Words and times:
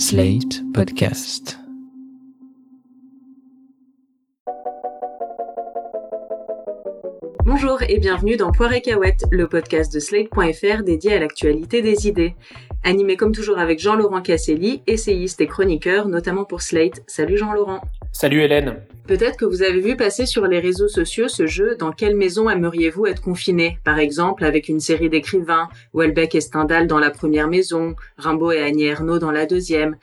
Slate 0.00 0.62
Podcast. 0.72 1.58
Bonjour 7.44 7.82
et 7.86 7.98
bienvenue 7.98 8.38
dans 8.38 8.50
Poire 8.50 8.72
et 8.72 8.80
Cahouette, 8.80 9.24
le 9.30 9.46
podcast 9.46 9.92
de 9.92 10.00
Slate.fr 10.00 10.84
dédié 10.84 11.12
à 11.12 11.20
l'actualité 11.20 11.82
des 11.82 12.08
idées. 12.08 12.34
Animé 12.82 13.18
comme 13.18 13.32
toujours 13.32 13.58
avec 13.58 13.78
Jean-Laurent 13.78 14.22
Casselli, 14.22 14.82
essayiste 14.86 15.42
et 15.42 15.46
chroniqueur, 15.46 16.08
notamment 16.08 16.46
pour 16.46 16.62
Slate. 16.62 17.02
Salut 17.06 17.36
Jean-Laurent. 17.36 17.82
Salut 18.12 18.42
Hélène. 18.42 18.76
Peut-être 19.06 19.36
que 19.36 19.44
vous 19.44 19.62
avez 19.62 19.80
vu 19.80 19.96
passer 19.96 20.26
sur 20.26 20.46
les 20.46 20.60
réseaux 20.60 20.88
sociaux 20.88 21.28
ce 21.28 21.46
jeu 21.46 21.76
Dans 21.78 21.90
quelle 21.90 22.16
maison 22.16 22.50
aimeriez-vous 22.50 23.06
être 23.06 23.22
confiné? 23.22 23.78
Par 23.82 23.98
exemple, 23.98 24.44
avec 24.44 24.68
une 24.68 24.80
série 24.80 25.08
d'écrivains, 25.08 25.68
Welbeck 25.94 26.34
et 26.34 26.40
Stendhal 26.40 26.86
dans 26.86 26.98
la 26.98 27.10
première 27.10 27.48
maison, 27.48 27.94
Rimbaud 28.18 28.52
et 28.52 28.62
Annie 28.62 28.84
Ernaux 28.84 29.18
dans 29.18 29.30
la 29.30 29.46
deuxième. 29.46 29.96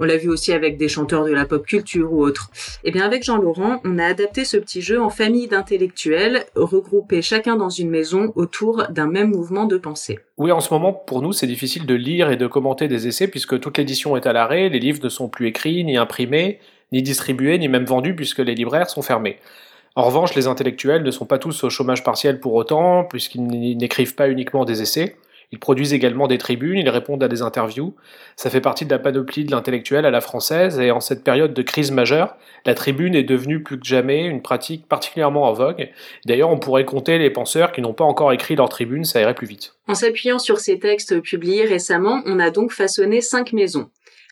On 0.00 0.04
l'a 0.04 0.16
vu 0.16 0.28
aussi 0.28 0.52
avec 0.52 0.76
des 0.76 0.88
chanteurs 0.88 1.24
de 1.24 1.32
la 1.32 1.44
pop 1.44 1.66
culture 1.66 2.12
ou 2.12 2.22
autres. 2.22 2.50
Eh 2.84 2.92
bien, 2.92 3.04
avec 3.04 3.24
Jean-Laurent, 3.24 3.80
on 3.84 3.98
a 3.98 4.04
adapté 4.04 4.44
ce 4.44 4.56
petit 4.56 4.80
jeu 4.80 5.00
en 5.00 5.10
famille 5.10 5.48
d'intellectuels, 5.48 6.44
regroupés 6.54 7.22
chacun 7.22 7.56
dans 7.56 7.70
une 7.70 7.90
maison 7.90 8.32
autour 8.36 8.84
d'un 8.90 9.08
même 9.08 9.30
mouvement 9.30 9.64
de 9.64 9.76
pensée. 9.76 10.20
Oui, 10.36 10.52
en 10.52 10.60
ce 10.60 10.72
moment, 10.72 10.92
pour 10.92 11.20
nous, 11.20 11.32
c'est 11.32 11.48
difficile 11.48 11.84
de 11.84 11.94
lire 11.94 12.30
et 12.30 12.36
de 12.36 12.46
commenter 12.46 12.86
des 12.86 13.08
essais 13.08 13.26
puisque 13.26 13.58
toute 13.58 13.76
l'édition 13.76 14.16
est 14.16 14.26
à 14.26 14.32
l'arrêt, 14.32 14.68
les 14.68 14.78
livres 14.78 15.00
ne 15.02 15.08
sont 15.08 15.28
plus 15.28 15.48
écrits, 15.48 15.84
ni 15.84 15.96
imprimés, 15.96 16.60
ni 16.92 17.02
distribués, 17.02 17.58
ni 17.58 17.68
même 17.68 17.84
vendus 17.84 18.14
puisque 18.14 18.38
les 18.38 18.54
libraires 18.54 18.90
sont 18.90 19.02
fermés. 19.02 19.38
En 19.96 20.04
revanche, 20.04 20.34
les 20.34 20.46
intellectuels 20.46 21.02
ne 21.02 21.10
sont 21.10 21.26
pas 21.26 21.38
tous 21.38 21.64
au 21.64 21.70
chômage 21.70 22.04
partiel 22.04 22.38
pour 22.38 22.54
autant, 22.54 23.04
puisqu'ils 23.04 23.46
n'écrivent 23.76 24.14
pas 24.14 24.28
uniquement 24.28 24.64
des 24.64 24.80
essais. 24.80 25.16
Ils 25.50 25.58
produisent 25.58 25.94
également 25.94 26.26
des 26.26 26.36
tribunes, 26.36 26.78
ils 26.78 26.90
répondent 26.90 27.22
à 27.22 27.28
des 27.28 27.40
interviews. 27.40 27.94
Ça 28.36 28.50
fait 28.50 28.60
partie 28.60 28.84
de 28.84 28.90
la 28.90 28.98
panoplie 28.98 29.44
de 29.44 29.50
l'intellectuel 29.50 30.04
à 30.04 30.10
la 30.10 30.20
française, 30.20 30.78
et 30.78 30.90
en 30.90 31.00
cette 31.00 31.24
période 31.24 31.54
de 31.54 31.62
crise 31.62 31.90
majeure, 31.90 32.36
la 32.66 32.74
tribune 32.74 33.14
est 33.14 33.22
devenue 33.22 33.62
plus 33.62 33.80
que 33.80 33.84
jamais 33.86 34.26
une 34.26 34.42
pratique 34.42 34.86
particulièrement 34.86 35.44
en 35.44 35.52
vogue. 35.54 35.88
D'ailleurs, 36.26 36.50
on 36.50 36.58
pourrait 36.58 36.84
compter 36.84 37.16
les 37.18 37.30
penseurs 37.30 37.72
qui 37.72 37.80
n'ont 37.80 37.94
pas 37.94 38.04
encore 38.04 38.32
écrit 38.32 38.56
leur 38.56 38.68
tribune, 38.68 39.04
ça 39.04 39.22
irait 39.22 39.34
plus 39.34 39.46
vite. 39.46 39.74
En 39.88 39.94
s'appuyant 39.94 40.38
sur 40.38 40.60
ces 40.60 40.78
textes 40.78 41.18
publiés 41.22 41.64
récemment, 41.64 42.20
on 42.26 42.38
a 42.38 42.50
donc 42.50 42.72
façonné 42.72 43.22
cinq 43.22 43.54
maisons. 43.54 43.88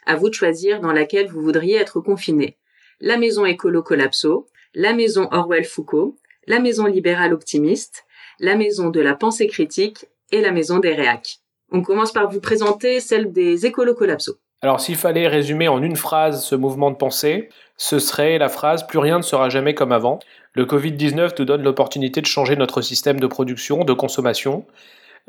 À 0.06 0.16
vous 0.16 0.28
de 0.28 0.34
choisir 0.34 0.80
dans 0.80 0.92
laquelle 0.92 1.26
vous 1.26 1.42
voudriez 1.42 1.76
être 1.76 2.00
confiné. 2.00 2.56
La 3.00 3.18
maison 3.18 3.44
écolo 3.44 3.82
collapso, 3.82 4.46
la 4.74 4.92
maison 4.92 5.28
Orwell 5.32 5.64
Foucault, 5.64 6.16
la 6.46 6.60
maison 6.60 6.86
libérale 6.86 7.34
optimiste, 7.34 8.04
la 8.38 8.56
maison 8.56 8.88
de 8.88 9.00
la 9.00 9.14
pensée 9.14 9.46
critique 9.46 10.06
et 10.32 10.40
la 10.40 10.52
maison 10.52 10.78
des 10.78 10.94
réacs. 10.94 11.38
On 11.72 11.82
commence 11.82 12.12
par 12.12 12.30
vous 12.30 12.40
présenter 12.40 13.00
celle 13.00 13.32
des 13.32 13.66
écolo 13.66 13.94
collapso. 13.94 14.38
Alors 14.62 14.80
s'il 14.80 14.96
fallait 14.96 15.28
résumer 15.28 15.68
en 15.68 15.82
une 15.82 15.96
phrase 15.96 16.44
ce 16.44 16.54
mouvement 16.54 16.90
de 16.90 16.96
pensée, 16.96 17.50
ce 17.76 17.98
serait 17.98 18.38
la 18.38 18.48
phrase 18.48 18.86
Plus 18.86 18.98
rien 18.98 19.18
ne 19.18 19.22
sera 19.22 19.48
jamais 19.48 19.74
comme 19.74 19.92
avant. 19.92 20.18
Le 20.54 20.64
Covid-19 20.64 21.34
nous 21.38 21.44
donne 21.44 21.62
l'opportunité 21.62 22.20
de 22.20 22.26
changer 22.26 22.56
notre 22.56 22.80
système 22.80 23.20
de 23.20 23.26
production, 23.26 23.84
de 23.84 23.92
consommation. 23.92 24.64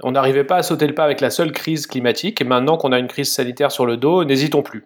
On 0.03 0.12
n'arrivait 0.12 0.44
pas 0.44 0.58
à 0.58 0.64
sauter 0.64 0.88
le 0.88 0.94
pas 0.94 1.03
avec 1.03 1.22
la 1.22 1.30
seule 1.30 1.52
crise 1.52 1.88
climatique, 1.88 2.42
et 2.42 2.44
maintenant 2.44 2.78
qu'on 2.78 2.92
a 2.92 3.00
une 3.00 3.08
crise 3.08 3.31
sanitaire 3.31 3.72
sur 3.72 3.86
le 3.86 3.98
dos, 3.98 4.23
n'hésitons 4.23 4.62
plus. 4.62 4.84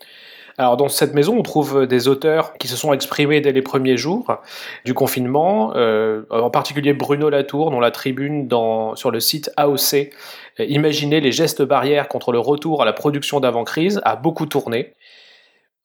Alors 0.57 0.77
dans 0.77 0.89
cette 0.89 1.13
maison, 1.13 1.37
on 1.37 1.43
trouve 1.43 1.87
des 1.87 2.07
auteurs 2.07 2.53
qui 2.57 2.67
se 2.67 2.75
sont 2.75 2.93
exprimés 2.93 3.41
dès 3.41 3.51
les 3.51 3.61
premiers 3.61 3.97
jours 3.97 4.37
du 4.85 4.93
confinement, 4.93 5.73
euh, 5.75 6.23
en 6.29 6.49
particulier 6.49 6.93
Bruno 6.93 7.29
Latour, 7.29 7.71
dont 7.71 7.79
la 7.79 7.91
tribune 7.91 8.47
dans, 8.47 8.95
sur 8.95 9.11
le 9.11 9.19
site 9.19 9.49
AOC, 9.57 10.11
euh, 10.59 10.65
Imaginez 10.65 11.21
les 11.21 11.31
gestes 11.31 11.61
barrières 11.61 12.07
contre 12.07 12.31
le 12.31 12.39
retour 12.39 12.81
à 12.81 12.85
la 12.85 12.93
production 12.93 13.39
d'avant-crise, 13.39 14.01
a 14.03 14.15
beaucoup 14.15 14.45
tourné. 14.45 14.93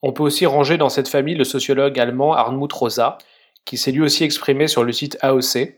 On 0.03 0.13
peut 0.13 0.23
aussi 0.23 0.47
ranger 0.47 0.77
dans 0.77 0.89
cette 0.89 1.09
famille 1.09 1.37
le 1.37 1.45
sociologue 1.45 1.99
allemand 1.99 2.35
Arnmut 2.35 2.73
Rosa, 2.73 3.19
qui 3.65 3.77
s'est 3.77 3.93
lui 3.93 4.03
aussi 4.03 4.25
exprimé 4.25 4.69
sur 4.69 4.85
le 4.85 4.93
site 4.93 5.17
AOC, 5.23 5.75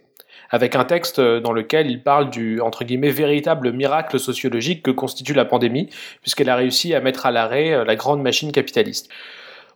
avec 0.50 0.74
un 0.76 0.84
texte 0.84 1.20
dans 1.20 1.52
lequel 1.52 1.90
il 1.90 2.02
parle 2.02 2.30
du 2.30 2.60
entre 2.60 2.84
guillemets 2.84 3.10
véritable 3.10 3.72
miracle 3.72 4.18
sociologique 4.18 4.82
que 4.82 4.90
constitue 4.90 5.34
la 5.34 5.44
pandémie, 5.44 5.88
puisqu'elle 6.20 6.48
a 6.48 6.56
réussi 6.56 6.94
à 6.94 7.00
mettre 7.00 7.26
à 7.26 7.30
l'arrêt 7.30 7.72
euh, 7.72 7.84
la 7.84 7.96
grande 7.96 8.22
machine 8.22 8.52
capitaliste. 8.52 9.08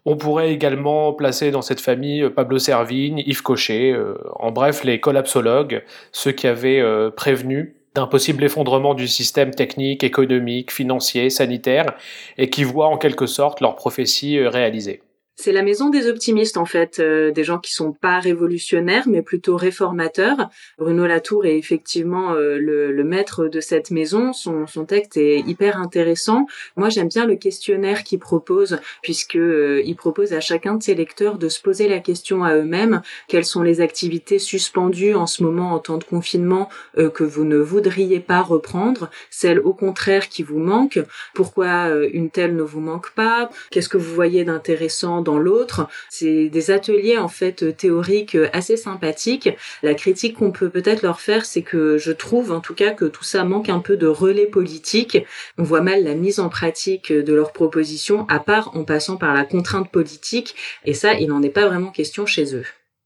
On 0.04 0.16
pourrait 0.16 0.52
également 0.52 1.12
placer 1.12 1.50
dans 1.50 1.62
cette 1.62 1.80
famille 1.80 2.22
euh, 2.22 2.30
Pablo 2.30 2.58
Servigne, 2.58 3.22
Yves 3.26 3.42
Cochet, 3.42 3.92
euh, 3.92 4.14
en 4.36 4.50
bref 4.50 4.84
les 4.84 5.00
collapsologues, 5.00 5.82
ceux 6.12 6.32
qui 6.32 6.46
avaient 6.46 6.82
prévenu 7.16 7.76
d'un 7.94 8.06
possible 8.06 8.42
effondrement 8.42 8.94
du 8.94 9.06
système 9.06 9.50
technique, 9.50 10.02
économique, 10.02 10.72
financier, 10.72 11.28
sanitaire, 11.30 11.94
et 12.38 12.48
qui 12.48 12.64
voient 12.64 12.88
en 12.88 12.96
quelque 12.96 13.26
sorte 13.26 13.60
leur 13.60 13.76
prophétie 13.76 14.40
réalisée. 14.40 15.02
C'est 15.42 15.50
la 15.50 15.64
maison 15.64 15.90
des 15.90 16.06
optimistes 16.06 16.56
en 16.56 16.66
fait, 16.66 17.00
euh, 17.00 17.32
des 17.32 17.42
gens 17.42 17.58
qui 17.58 17.72
sont 17.72 17.90
pas 17.90 18.20
révolutionnaires 18.20 19.08
mais 19.08 19.22
plutôt 19.22 19.56
réformateurs. 19.56 20.48
Bruno 20.78 21.04
Latour 21.04 21.46
est 21.46 21.58
effectivement 21.58 22.34
euh, 22.34 22.58
le, 22.58 23.02
maître 23.02 23.48
de 23.48 23.60
cette 23.60 23.90
maison. 23.90 24.32
Son, 24.32 24.68
son 24.68 24.84
texte 24.84 25.16
est 25.16 25.40
hyper 25.40 25.78
intéressant. 25.78 26.46
Moi 26.76 26.90
j'aime 26.90 27.08
bien 27.08 27.26
le 27.26 27.34
questionnaire 27.34 28.04
qu'il 28.04 28.20
propose 28.20 28.78
puisque 29.02 29.34
euh, 29.34 29.82
il 29.84 29.96
propose 29.96 30.32
à 30.32 30.38
chacun 30.38 30.76
de 30.76 30.82
ses 30.84 30.94
lecteurs 30.94 31.38
de 31.38 31.48
se 31.48 31.60
poser 31.60 31.88
la 31.88 31.98
question 31.98 32.44
à 32.44 32.54
eux-mêmes 32.54 33.02
quelles 33.26 33.44
sont 33.44 33.62
les 33.62 33.80
activités 33.80 34.38
suspendues 34.38 35.16
en 35.16 35.26
ce 35.26 35.42
moment 35.42 35.72
en 35.72 35.80
temps 35.80 35.98
de 35.98 36.04
confinement 36.04 36.68
que 36.94 37.24
vous 37.24 37.44
ne 37.44 37.56
voudriez 37.56 38.20
pas 38.20 38.42
reprendre, 38.42 39.10
celles 39.30 39.58
au 39.58 39.72
contraire 39.72 40.28
qui 40.28 40.44
vous 40.44 40.58
manquent? 40.58 41.02
Pourquoi 41.34 41.88
une 42.12 42.30
telle 42.30 42.54
ne 42.54 42.62
vous 42.62 42.80
manque 42.80 43.10
pas? 43.12 43.50
Qu'est-ce 43.70 43.88
que 43.88 43.96
vous 43.96 44.14
voyez 44.14 44.44
d'intéressant 44.44 45.20
dans 45.20 45.31
l'autre. 45.38 45.88
C'est 46.08 46.48
des 46.48 46.70
ateliers 46.70 47.18
en 47.18 47.28
fait 47.28 47.76
théoriques 47.76 48.36
assez 48.52 48.76
sympathiques. 48.76 49.50
La 49.82 49.94
critique 49.94 50.36
qu'on 50.36 50.52
peut 50.52 50.70
peut-être 50.70 51.02
leur 51.02 51.20
faire, 51.20 51.44
c'est 51.44 51.62
que 51.62 51.98
je 51.98 52.12
trouve 52.12 52.52
en 52.52 52.60
tout 52.60 52.74
cas 52.74 52.90
que 52.90 53.04
tout 53.04 53.24
ça 53.24 53.44
manque 53.44 53.68
un 53.68 53.80
peu 53.80 53.96
de 53.96 54.06
relais 54.06 54.46
politique. 54.46 55.18
On 55.58 55.62
voit 55.62 55.80
mal 55.80 56.04
la 56.04 56.14
mise 56.14 56.40
en 56.40 56.48
pratique 56.48 57.12
de 57.12 57.34
leurs 57.34 57.52
propositions, 57.52 58.26
à 58.28 58.40
part 58.40 58.76
en 58.76 58.84
passant 58.84 59.16
par 59.16 59.34
la 59.34 59.44
contrainte 59.44 59.90
politique. 59.90 60.54
Et 60.84 60.94
ça, 60.94 61.14
il 61.14 61.28
n'en 61.28 61.42
est 61.42 61.50
pas 61.50 61.66
vraiment 61.66 61.90
question 61.90 62.26
chez 62.26 62.54
eux. 62.54 62.64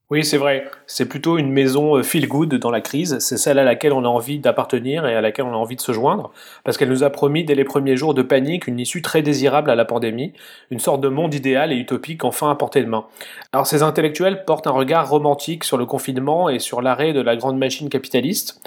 Oui, 0.08 0.24
c'est 0.24 0.38
vrai. 0.38 0.64
C'est 0.86 1.08
plutôt 1.08 1.36
une 1.36 1.50
maison 1.50 1.96
euh, 1.96 2.04
feel 2.04 2.28
good 2.28 2.54
dans 2.54 2.70
la 2.70 2.80
crise. 2.80 3.18
C'est 3.18 3.36
celle 3.36 3.58
à 3.58 3.64
laquelle 3.64 3.92
on 3.92 4.04
a 4.04 4.08
envie 4.08 4.38
d'appartenir 4.38 5.04
et 5.04 5.16
à 5.16 5.20
laquelle 5.20 5.46
on 5.46 5.52
a 5.52 5.56
envie 5.56 5.74
de 5.74 5.80
se 5.80 5.90
joindre. 5.90 6.30
Parce 6.62 6.76
qu'elle 6.76 6.90
nous 6.90 7.02
a 7.02 7.10
promis 7.10 7.44
dès 7.44 7.56
les 7.56 7.64
premiers 7.64 7.96
jours 7.96 8.14
de 8.14 8.22
panique 8.22 8.68
une 8.68 8.78
issue 8.78 9.02
très 9.02 9.22
désirable 9.22 9.68
à 9.68 9.74
la 9.74 9.84
pandémie. 9.84 10.32
Une 10.70 10.78
sorte 10.78 11.00
de 11.00 11.08
monde 11.08 11.34
idéal 11.34 11.72
et 11.72 11.76
utopique 11.76 12.22
enfin 12.22 12.52
à 12.52 12.54
portée 12.54 12.84
de 12.84 12.88
main. 12.88 13.06
Alors 13.52 13.66
ces 13.66 13.82
intellectuels 13.82 14.44
portent 14.44 14.68
un 14.68 14.70
regard 14.70 15.10
romantique 15.10 15.64
sur 15.64 15.76
le 15.76 15.86
confinement 15.86 16.48
et 16.48 16.60
sur 16.60 16.82
l'arrêt 16.82 17.12
de 17.12 17.20
la 17.20 17.34
grande 17.34 17.58
machine 17.58 17.88
capitaliste. 17.88 18.60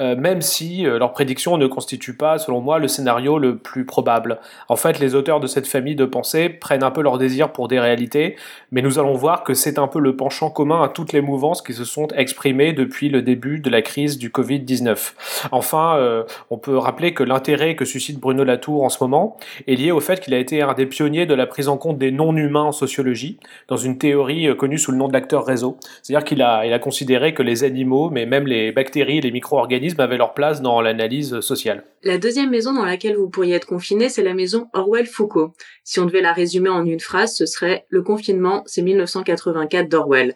Euh, 0.00 0.16
même 0.16 0.42
si 0.42 0.86
euh, 0.86 0.98
leur 0.98 1.12
prédiction 1.12 1.56
ne 1.56 1.68
constitue 1.68 2.16
pas, 2.16 2.38
selon 2.38 2.60
moi, 2.60 2.80
le 2.80 2.88
scénario 2.88 3.38
le 3.38 3.58
plus 3.58 3.84
probable. 3.84 4.40
En 4.68 4.74
fait, 4.74 4.98
les 4.98 5.14
auteurs 5.14 5.38
de 5.38 5.46
cette 5.46 5.68
famille 5.68 5.94
de 5.94 6.04
pensée 6.04 6.48
prennent 6.48 6.82
un 6.82 6.90
peu 6.90 7.00
leur 7.00 7.16
désir 7.16 7.52
pour 7.52 7.68
des 7.68 7.78
réalités, 7.78 8.34
mais 8.72 8.82
nous 8.82 8.98
allons 8.98 9.14
voir 9.14 9.44
que 9.44 9.54
c'est 9.54 9.78
un 9.78 9.86
peu 9.86 10.00
le 10.00 10.16
penchant 10.16 10.50
commun 10.50 10.82
à 10.82 10.88
toutes 10.88 11.12
les 11.12 11.20
mouvances 11.20 11.62
qui 11.62 11.74
se 11.74 11.84
sont 11.84 12.08
exprimées 12.08 12.72
depuis 12.72 13.08
le 13.08 13.22
début 13.22 13.60
de 13.60 13.70
la 13.70 13.82
crise 13.82 14.18
du 14.18 14.30
Covid-19. 14.30 15.12
Enfin, 15.52 15.96
euh, 15.96 16.24
on 16.50 16.58
peut 16.58 16.76
rappeler 16.76 17.14
que 17.14 17.22
l'intérêt 17.22 17.76
que 17.76 17.84
suscite 17.84 18.18
Bruno 18.18 18.42
Latour 18.42 18.82
en 18.82 18.88
ce 18.88 18.98
moment 19.00 19.36
est 19.68 19.76
lié 19.76 19.92
au 19.92 20.00
fait 20.00 20.18
qu'il 20.18 20.34
a 20.34 20.38
été 20.38 20.60
un 20.60 20.74
des 20.74 20.86
pionniers 20.86 21.26
de 21.26 21.34
la 21.34 21.46
prise 21.46 21.68
en 21.68 21.76
compte 21.76 21.98
des 21.98 22.10
non-humains 22.10 22.62
en 22.62 22.72
sociologie, 22.72 23.38
dans 23.68 23.76
une 23.76 23.98
théorie 23.98 24.56
connue 24.56 24.78
sous 24.78 24.90
le 24.90 24.98
nom 24.98 25.06
de 25.06 25.12
l'acteur 25.12 25.46
réseau. 25.46 25.78
C'est-à-dire 26.02 26.24
qu'il 26.24 26.42
a, 26.42 26.66
il 26.66 26.72
a 26.72 26.80
considéré 26.80 27.32
que 27.32 27.44
les 27.44 27.62
animaux, 27.62 28.10
mais 28.10 28.26
même 28.26 28.48
les 28.48 28.72
bactéries, 28.72 29.20
les 29.20 29.30
micro-organismes, 29.30 29.83
avaient 29.98 30.16
leur 30.16 30.34
place 30.34 30.62
dans 30.62 30.80
l'analyse 30.80 31.40
sociale. 31.40 31.84
La 32.02 32.18
deuxième 32.18 32.50
maison 32.50 32.72
dans 32.72 32.84
laquelle 32.84 33.16
vous 33.16 33.28
pourriez 33.28 33.54
être 33.54 33.66
confiné, 33.66 34.08
c'est 34.08 34.22
la 34.22 34.34
maison 34.34 34.68
Orwell-Foucault. 34.72 35.52
Si 35.84 36.00
on 36.00 36.06
devait 36.06 36.20
la 36.20 36.32
résumer 36.32 36.68
en 36.68 36.84
une 36.84 37.00
phrase, 37.00 37.34
ce 37.34 37.46
serait 37.46 37.86
le 37.88 38.02
confinement, 38.02 38.62
c'est 38.66 38.82
1984 38.82 39.88
d'Orwell. 39.88 40.34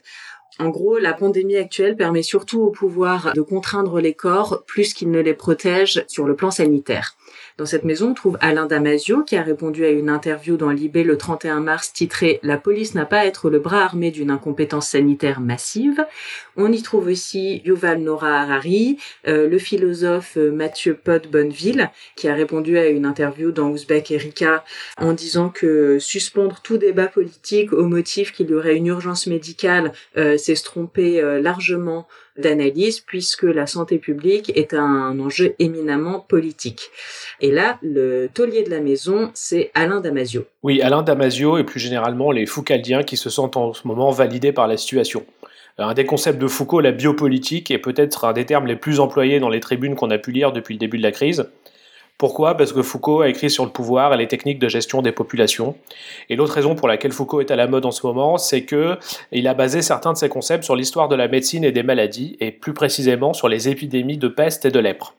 En 0.61 0.71
gros, 0.71 0.99
la 0.99 1.13
pandémie 1.13 1.57
actuelle 1.57 1.97
permet 1.97 2.23
surtout 2.23 2.61
au 2.63 2.71
pouvoir 2.71 3.33
de 3.35 3.43
contraindre 3.43 4.01
les 4.01 4.15
corps 4.15 4.65
plus 4.67 4.93
qu'il 4.93 5.11
ne 5.11 5.21
les 5.21 5.35
protège 5.35 6.05
sur 6.09 6.27
le 6.27 6.35
plan 6.35 6.51
sanitaire. 6.51 7.15
Dans 7.59 7.67
cette 7.67 7.85
maison, 7.85 8.11
on 8.11 8.15
trouve 8.15 8.39
Alain 8.41 8.67
Damasio 8.67 9.25
qui 9.25 9.35
a 9.35 9.43
répondu 9.43 9.85
à 9.85 9.91
une 9.91 10.11
interview 10.11 10.57
dans 10.57 10.71
Libé 10.71 11.03
le 11.03 11.19
31 11.19 11.59
mars 11.59 11.93
titrée 11.93 12.39
La 12.45 12.57
police 12.57 12.95
n'a 12.95 13.05
pas 13.05 13.19
à 13.19 13.25
être 13.27 13.51
le 13.51 13.59
bras 13.59 13.83
armé 13.83 14.13
d'une 14.13 14.31
incompétence 14.31 14.91
sanitaire 14.91 15.41
massive. 15.41 16.07
On 16.57 16.71
y 16.71 16.81
trouve 16.83 17.09
aussi 17.09 17.61
Yuval 17.65 17.99
Noah 17.99 18.43
Harari, 18.43 18.99
euh, 19.27 19.49
le 19.49 19.59
philosophe 19.59 20.37
euh, 20.37 20.53
Mathieu 20.53 20.95
Pod 20.95 21.29
Bonneville 21.33 21.91
qui 22.15 22.29
a 22.29 22.35
répondu 22.35 22.79
à 22.79 22.87
une 22.87 23.05
interview 23.05 23.51
dans 23.51 23.71
Ouzbek 23.71 24.13
Erika 24.13 24.65
en 24.97 25.13
disant 25.13 25.49
que 25.49 25.99
suspendre 25.99 26.61
tout 26.63 26.79
débat 26.79 27.09
politique 27.09 27.73
au 27.73 27.89
motif 27.89 28.31
qu'il 28.31 28.51
y 28.51 28.55
aurait 28.55 28.77
une 28.77 28.87
urgence 28.87 29.27
médicale, 29.27 29.91
euh, 30.17 30.37
c'est 30.39 30.55
se 30.55 30.63
tromper 30.63 31.21
largement 31.41 32.07
d'analyse 32.39 33.01
puisque 33.01 33.43
la 33.43 33.67
santé 33.67 33.99
publique 33.99 34.53
est 34.55 34.75
un 34.75 35.19
enjeu 35.19 35.55
éminemment 35.59 36.21
politique. 36.21 36.91
Et 37.41 37.51
là, 37.51 37.79
le 37.83 38.29
taulier 38.33 38.63
de 38.63 38.71
la 38.71 38.81
maison, 38.81 39.31
c'est 39.35 39.71
Alain 39.75 40.01
Damasio. 40.01 40.47
Oui, 40.63 40.81
Alain 40.81 41.03
Damasio 41.03 41.59
et 41.59 41.65
plus 41.65 41.81
généralement 41.81 42.31
les 42.31 42.47
Foucaldiens 42.47 43.03
qui 43.03 43.17
se 43.17 43.31
sentent 43.31 43.57
en 43.57 43.73
ce 43.73 43.87
moment 43.87 44.11
validés 44.11 44.53
par 44.53 44.69
la 44.69 44.77
situation. 44.77 45.25
Un 45.81 45.95
des 45.95 46.05
concepts 46.05 46.41
de 46.41 46.49
Foucault, 46.49 46.81
la 46.81 46.91
biopolitique, 46.91 47.71
est 47.71 47.79
peut-être 47.79 48.25
un 48.25 48.33
des 48.33 48.45
termes 48.45 48.67
les 48.67 48.75
plus 48.75 48.99
employés 48.99 49.39
dans 49.39 49.49
les 49.49 49.61
tribunes 49.61 49.95
qu'on 49.95 50.11
a 50.11 50.19
pu 50.19 50.33
lire 50.33 50.53
depuis 50.53 50.75
le 50.75 50.79
début 50.79 50.99
de 50.99 51.05
la 51.05 51.13
crise. 51.13 51.49
Pourquoi? 52.19 52.57
Parce 52.57 52.73
que 52.73 52.83
Foucault 52.83 53.21
a 53.21 53.29
écrit 53.29 53.49
sur 53.49 53.65
le 53.65 53.71
pouvoir 53.71 54.13
et 54.13 54.17
les 54.17 54.27
techniques 54.27 54.59
de 54.59 54.69
gestion 54.69 55.03
des 55.03 55.13
populations. 55.13 55.77
Et 56.29 56.35
l'autre 56.35 56.53
raison 56.53 56.75
pour 56.75 56.89
laquelle 56.89 57.13
Foucault 57.13 57.41
est 57.41 57.53
à 57.53 57.57
la 57.57 57.69
mode 57.69 57.87
en 57.87 57.93
ce 57.93 58.05
moment, 58.05 58.39
c'est 58.39 58.65
que 58.65 58.99
il 59.31 59.47
a 59.47 59.55
basé 59.55 59.83
certains 59.83 60.13
de 60.13 60.19
ses 60.19 60.29
concepts 60.29 60.65
sur 60.65 60.75
l'histoire 60.75 61.09
de 61.09 61.15
la 61.15 61.29
médecine 61.29 61.63
et 61.63 61.71
des 61.71 61.85
maladies, 61.85 62.37
et 62.41 62.51
plus 62.51 62.75
précisément 62.75 63.33
sur 63.35 63.49
les 63.49 63.69
épidémies 63.69 64.19
de 64.19 64.27
peste 64.27 64.65
et 64.65 64.73
de 64.73 64.81
lèpre. 64.81 65.15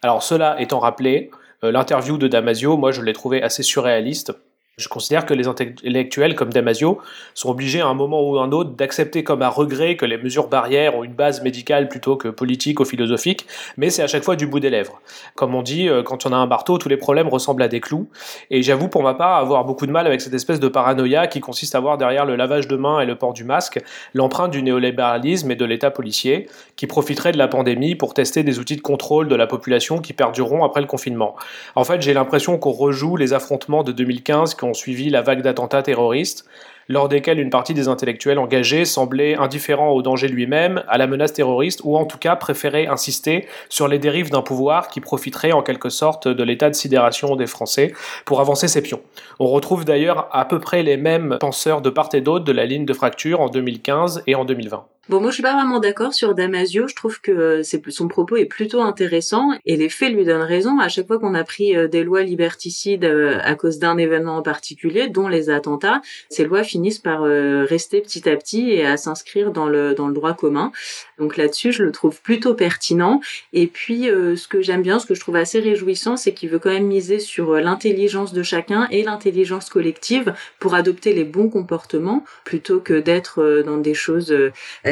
Alors 0.00 0.22
cela 0.22 0.58
étant 0.58 0.78
rappelé, 0.78 1.30
euh, 1.64 1.70
l'interview 1.70 2.16
de 2.16 2.28
Damasio, 2.28 2.78
moi 2.78 2.92
je 2.92 3.02
l'ai 3.02 3.12
trouvé 3.12 3.42
assez 3.42 3.62
surréaliste. 3.62 4.32
Je 4.78 4.88
considère 4.88 5.26
que 5.26 5.34
les 5.34 5.48
intellectuels 5.48 6.34
comme 6.34 6.50
Damasio 6.50 6.98
sont 7.34 7.50
obligés 7.50 7.82
à 7.82 7.88
un 7.88 7.92
moment 7.92 8.26
ou 8.26 8.38
à 8.38 8.42
un 8.42 8.52
autre 8.52 8.70
d'accepter 8.70 9.22
comme 9.22 9.42
un 9.42 9.50
regret 9.50 9.96
que 9.96 10.06
les 10.06 10.16
mesures 10.16 10.48
barrières 10.48 10.96
ont 10.96 11.04
une 11.04 11.12
base 11.12 11.42
médicale 11.42 11.90
plutôt 11.90 12.16
que 12.16 12.28
politique 12.28 12.80
ou 12.80 12.86
philosophique, 12.86 13.46
mais 13.76 13.90
c'est 13.90 14.02
à 14.02 14.06
chaque 14.06 14.24
fois 14.24 14.34
du 14.34 14.46
bout 14.46 14.60
des 14.60 14.70
lèvres. 14.70 15.02
Comme 15.34 15.54
on 15.54 15.60
dit, 15.60 15.90
euh, 15.90 16.02
quand 16.02 16.24
on 16.24 16.32
a 16.32 16.36
un 16.36 16.46
marteau, 16.46 16.78
tous 16.78 16.88
les 16.88 16.96
problèmes 16.96 17.28
ressemblent 17.28 17.62
à 17.62 17.68
des 17.68 17.80
clous, 17.80 18.08
et 18.48 18.62
j'avoue 18.62 18.88
pour 18.88 19.02
ma 19.02 19.12
part 19.12 19.36
avoir 19.36 19.66
beaucoup 19.66 19.84
de 19.84 19.92
mal 19.92 20.06
avec 20.06 20.22
cette 20.22 20.32
espèce 20.32 20.58
de 20.58 20.68
paranoïa 20.68 21.26
qui 21.26 21.40
consiste 21.40 21.74
à 21.74 21.80
voir 21.80 21.98
derrière 21.98 22.24
le 22.24 22.34
lavage 22.34 22.66
de 22.66 22.76
mains 22.76 23.00
et 23.00 23.04
le 23.04 23.16
port 23.16 23.34
du 23.34 23.44
masque 23.44 23.78
l'empreinte 24.14 24.52
du 24.52 24.62
néolibéralisme 24.62 25.50
et 25.50 25.56
de 25.56 25.66
l'État 25.66 25.90
policier, 25.90 26.48
qui 26.76 26.86
profiterait 26.86 27.32
de 27.32 27.38
la 27.38 27.46
pandémie 27.46 27.94
pour 27.94 28.14
tester 28.14 28.42
des 28.42 28.58
outils 28.58 28.76
de 28.76 28.80
contrôle 28.80 29.28
de 29.28 29.36
la 29.36 29.46
population 29.46 29.98
qui 29.98 30.14
perdureront 30.14 30.64
après 30.64 30.80
le 30.80 30.86
confinement. 30.86 31.36
En 31.74 31.84
fait, 31.84 32.00
j'ai 32.00 32.14
l'impression 32.14 32.56
qu'on 32.56 32.72
rejoue 32.72 33.16
les 33.16 33.34
affrontements 33.34 33.82
de 33.82 33.92
2015 33.92 34.54
ont 34.64 34.74
suivi 34.74 35.10
la 35.10 35.22
vague 35.22 35.42
d'attentats 35.42 35.82
terroristes, 35.82 36.44
lors 36.88 37.08
desquels 37.08 37.38
une 37.38 37.50
partie 37.50 37.74
des 37.74 37.88
intellectuels 37.88 38.38
engagés 38.38 38.84
semblait 38.84 39.36
indifférent 39.36 39.90
au 39.90 40.02
danger 40.02 40.28
lui-même, 40.28 40.82
à 40.88 40.98
la 40.98 41.06
menace 41.06 41.32
terroriste, 41.32 41.80
ou 41.84 41.96
en 41.96 42.04
tout 42.04 42.18
cas 42.18 42.36
préférait 42.36 42.86
insister 42.86 43.46
sur 43.68 43.88
les 43.88 43.98
dérives 43.98 44.30
d'un 44.30 44.42
pouvoir 44.42 44.88
qui 44.88 45.00
profiterait 45.00 45.52
en 45.52 45.62
quelque 45.62 45.88
sorte 45.88 46.28
de 46.28 46.42
l'état 46.42 46.68
de 46.68 46.74
sidération 46.74 47.36
des 47.36 47.46
Français 47.46 47.92
pour 48.24 48.40
avancer 48.40 48.68
ses 48.68 48.82
pions. 48.82 49.00
On 49.38 49.46
retrouve 49.46 49.84
d'ailleurs 49.84 50.28
à 50.32 50.44
peu 50.44 50.58
près 50.58 50.82
les 50.82 50.96
mêmes 50.96 51.38
penseurs 51.40 51.82
de 51.82 51.90
part 51.90 52.10
et 52.12 52.20
d'autre 52.20 52.44
de 52.44 52.52
la 52.52 52.66
ligne 52.66 52.84
de 52.84 52.92
fracture 52.92 53.40
en 53.40 53.48
2015 53.48 54.24
et 54.26 54.34
en 54.34 54.44
2020. 54.44 54.84
Bon, 55.08 55.20
moi 55.20 55.30
je 55.30 55.34
suis 55.34 55.42
pas 55.42 55.54
vraiment 55.54 55.80
d'accord 55.80 56.14
sur 56.14 56.32
Damasio. 56.32 56.86
Je 56.86 56.94
trouve 56.94 57.20
que 57.20 57.32
euh, 57.32 57.62
son 57.88 58.06
propos 58.06 58.36
est 58.36 58.44
plutôt 58.44 58.82
intéressant 58.82 59.48
et 59.66 59.76
les 59.76 59.88
faits 59.88 60.12
lui 60.12 60.24
donnent 60.24 60.42
raison. 60.42 60.78
À 60.78 60.86
chaque 60.88 61.08
fois 61.08 61.18
qu'on 61.18 61.34
a 61.34 61.42
pris 61.42 61.76
euh, 61.76 61.88
des 61.88 62.04
lois 62.04 62.22
liberticides 62.22 63.04
euh, 63.04 63.40
à 63.42 63.56
cause 63.56 63.80
d'un 63.80 63.98
événement 63.98 64.36
en 64.36 64.42
particulier, 64.42 65.08
dont 65.08 65.26
les 65.26 65.50
attentats, 65.50 66.02
ces 66.30 66.44
lois 66.44 66.62
finissent 66.62 67.00
par 67.00 67.22
rester 67.22 68.00
petit 68.00 68.28
à 68.28 68.36
petit 68.36 68.70
et 68.70 68.86
à 68.86 68.96
s'inscrire 68.96 69.50
dans 69.50 69.66
le 69.66 69.92
dans 69.94 70.06
le 70.06 70.14
droit 70.14 70.34
commun. 70.34 70.70
Donc 71.18 71.36
là-dessus, 71.36 71.72
je 71.72 71.82
le 71.82 71.90
trouve 71.90 72.20
plutôt 72.22 72.54
pertinent. 72.54 73.20
Et 73.52 73.66
puis, 73.66 74.04
ce 74.04 74.46
que 74.46 74.62
j'aime 74.62 74.82
bien, 74.82 74.98
ce 74.98 75.06
que 75.06 75.14
je 75.14 75.20
trouve 75.20 75.36
assez 75.36 75.58
réjouissant, 75.58 76.16
c'est 76.16 76.32
qu'il 76.32 76.48
veut 76.48 76.58
quand 76.58 76.70
même 76.70 76.86
miser 76.86 77.18
sur 77.18 77.54
l'intelligence 77.54 78.32
de 78.32 78.42
chacun 78.42 78.86
et 78.90 79.02
l'intelligence 79.02 79.68
collective 79.68 80.34
pour 80.58 80.74
adopter 80.74 81.12
les 81.12 81.24
bons 81.24 81.48
comportements 81.48 82.24
plutôt 82.44 82.80
que 82.80 83.00
d'être 83.00 83.62
dans 83.64 83.78
des 83.78 83.94
choses 83.94 84.34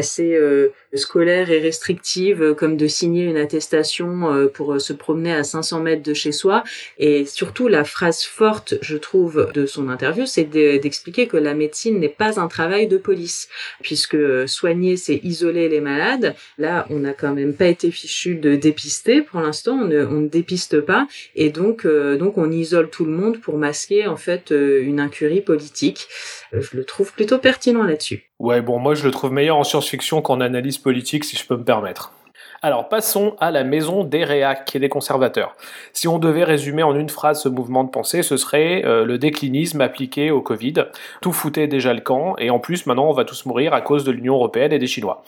assez 0.01 0.35
euh, 0.35 0.73
scolaire 0.95 1.51
et 1.51 1.61
restrictive, 1.61 2.43
euh, 2.43 2.55
comme 2.55 2.77
de 2.79 2.87
signer 2.87 3.25
une 3.25 3.37
attestation 3.37 4.33
euh, 4.33 4.47
pour 4.47 4.81
se 4.81 4.95
promener 4.95 5.33
à 5.33 5.45
500 5.45 5.81
mètres 5.81 6.03
de 6.03 6.15
chez 6.15 6.33
soi. 6.33 6.65
Et 6.99 7.27
surtout, 7.27 7.69
la 7.69 7.85
phrase 7.85 8.25
forte, 8.25 8.75
je 8.81 8.97
trouve, 8.97 9.51
de 9.53 9.67
son 9.67 9.89
interview, 9.89 10.25
c'est 10.27 10.45
d'expliquer 10.45 11.29
que 11.29 11.37
la 11.37 11.55
médecine 11.55 12.01
n'est 12.01 12.09
pas 12.09 12.41
un 12.41 12.49
travail 12.49 12.89
de 12.89 12.97
police, 12.97 13.49
puisque 13.83 14.17
soigner, 14.49 14.97
c'est 14.97 15.21
isoler 15.23 15.69
les 15.69 15.81
malades. 15.81 16.35
Là, 16.57 16.87
on 16.91 17.01
n'a 17.01 17.13
quand 17.13 17.35
même 17.35 17.55
pas 17.55 17.67
été 17.67 17.91
fichu 17.91 18.37
de 18.37 18.57
dépister. 18.57 19.21
Pour 19.21 19.41
l'instant, 19.41 19.81
on 19.83 19.87
ne, 19.87 20.05
on 20.07 20.21
ne 20.23 20.29
dépiste 20.29 20.81
pas, 20.81 21.07
et 21.37 21.51
donc, 21.51 21.87
donc 21.87 22.39
on 22.39 22.51
isole 22.51 22.89
tout 22.89 23.05
le 23.05 23.13
monde 23.13 23.41
pour 23.41 23.59
masquer 23.59 24.07
en 24.07 24.17
fait 24.17 24.51
une 24.51 24.99
incurie 24.99 25.43
politique. 25.43 26.09
Je 26.53 26.77
le 26.77 26.85
trouve 26.85 27.13
plutôt 27.13 27.39
pertinent 27.39 27.85
là-dessus. 27.85 28.30
Ouais, 28.41 28.63
bon, 28.63 28.79
moi 28.79 28.95
je 28.95 29.05
le 29.05 29.11
trouve 29.11 29.33
meilleur 29.33 29.59
en 29.59 29.65
science-fiction 29.65 30.23
qu'en 30.23 30.41
analyse 30.41 30.79
politique, 30.79 31.25
si 31.25 31.37
je 31.37 31.47
peux 31.47 31.59
me 31.59 31.63
permettre. 31.63 32.15
Alors 32.63 32.89
passons 32.89 33.37
à 33.39 33.51
la 33.51 33.65
maison 33.65 34.03
des 34.03 34.25
réacs 34.25 34.75
et 34.75 34.79
des 34.79 34.89
conservateurs. 34.89 35.55
Si 35.93 36.09
on 36.09 36.19
devait 36.19 36.45
résumer 36.45 36.83
en 36.83 36.95
une 36.95 37.11
phrase 37.11 37.43
ce 37.43 37.51
mouvement 37.51 37.85
de 37.85 37.91
pensée, 37.91 38.23
ce 38.23 38.39
serait 38.39 38.83
euh, 38.87 39.05
le 39.05 39.19
déclinisme 39.19 39.83
appliqué 39.83 40.31
au 40.31 40.41
Covid. 40.41 40.87
Tout 41.21 41.33
foutait 41.33 41.67
déjà 41.67 41.93
le 41.93 42.01
camp, 42.01 42.35
et 42.39 42.49
en 42.49 42.61
plus 42.61 42.87
maintenant 42.87 43.11
on 43.11 43.13
va 43.13 43.27
tous 43.27 43.45
mourir 43.45 43.75
à 43.75 43.83
cause 43.83 44.05
de 44.05 44.11
l'Union 44.11 44.37
Européenne 44.37 44.73
et 44.73 44.79
des 44.79 44.87
Chinois. 44.87 45.23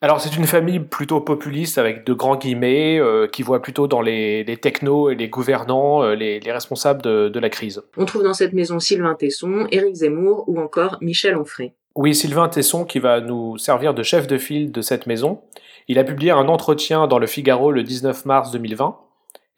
Alors 0.00 0.20
c'est 0.20 0.36
une 0.36 0.46
famille 0.46 0.78
plutôt 0.78 1.20
populiste 1.20 1.76
avec 1.76 2.06
de 2.06 2.12
grands 2.12 2.36
guillemets 2.36 3.00
euh, 3.00 3.26
qui 3.26 3.42
voit 3.42 3.62
plutôt 3.62 3.88
dans 3.88 4.00
les, 4.00 4.44
technos 4.62 5.10
et 5.10 5.16
les 5.16 5.28
gouvernants 5.28 6.04
euh, 6.04 6.14
les, 6.14 6.40
responsables 6.52 7.02
de, 7.02 7.28
de, 7.28 7.40
la 7.40 7.50
crise. 7.50 7.82
On 7.96 8.04
trouve 8.04 8.22
dans 8.22 8.34
cette 8.34 8.52
maison 8.52 8.78
Sylvain 8.78 9.16
Tesson, 9.16 9.66
Éric 9.72 9.96
Zemmour 9.96 10.44
ou 10.46 10.60
encore 10.60 10.98
Michel 11.00 11.36
Onfray. 11.36 11.72
Oui, 11.96 12.14
Sylvain 12.14 12.50
Tesson 12.50 12.84
qui 12.84 12.98
va 12.98 13.22
nous 13.22 13.56
servir 13.56 13.94
de 13.94 14.02
chef 14.02 14.26
de 14.26 14.36
file 14.36 14.70
de 14.70 14.82
cette 14.82 15.06
maison. 15.06 15.40
Il 15.88 15.98
a 15.98 16.04
publié 16.04 16.30
un 16.30 16.46
entretien 16.46 17.06
dans 17.06 17.18
le 17.18 17.26
Figaro 17.26 17.72
le 17.72 17.82
19 17.82 18.26
mars 18.26 18.50
2020 18.50 18.98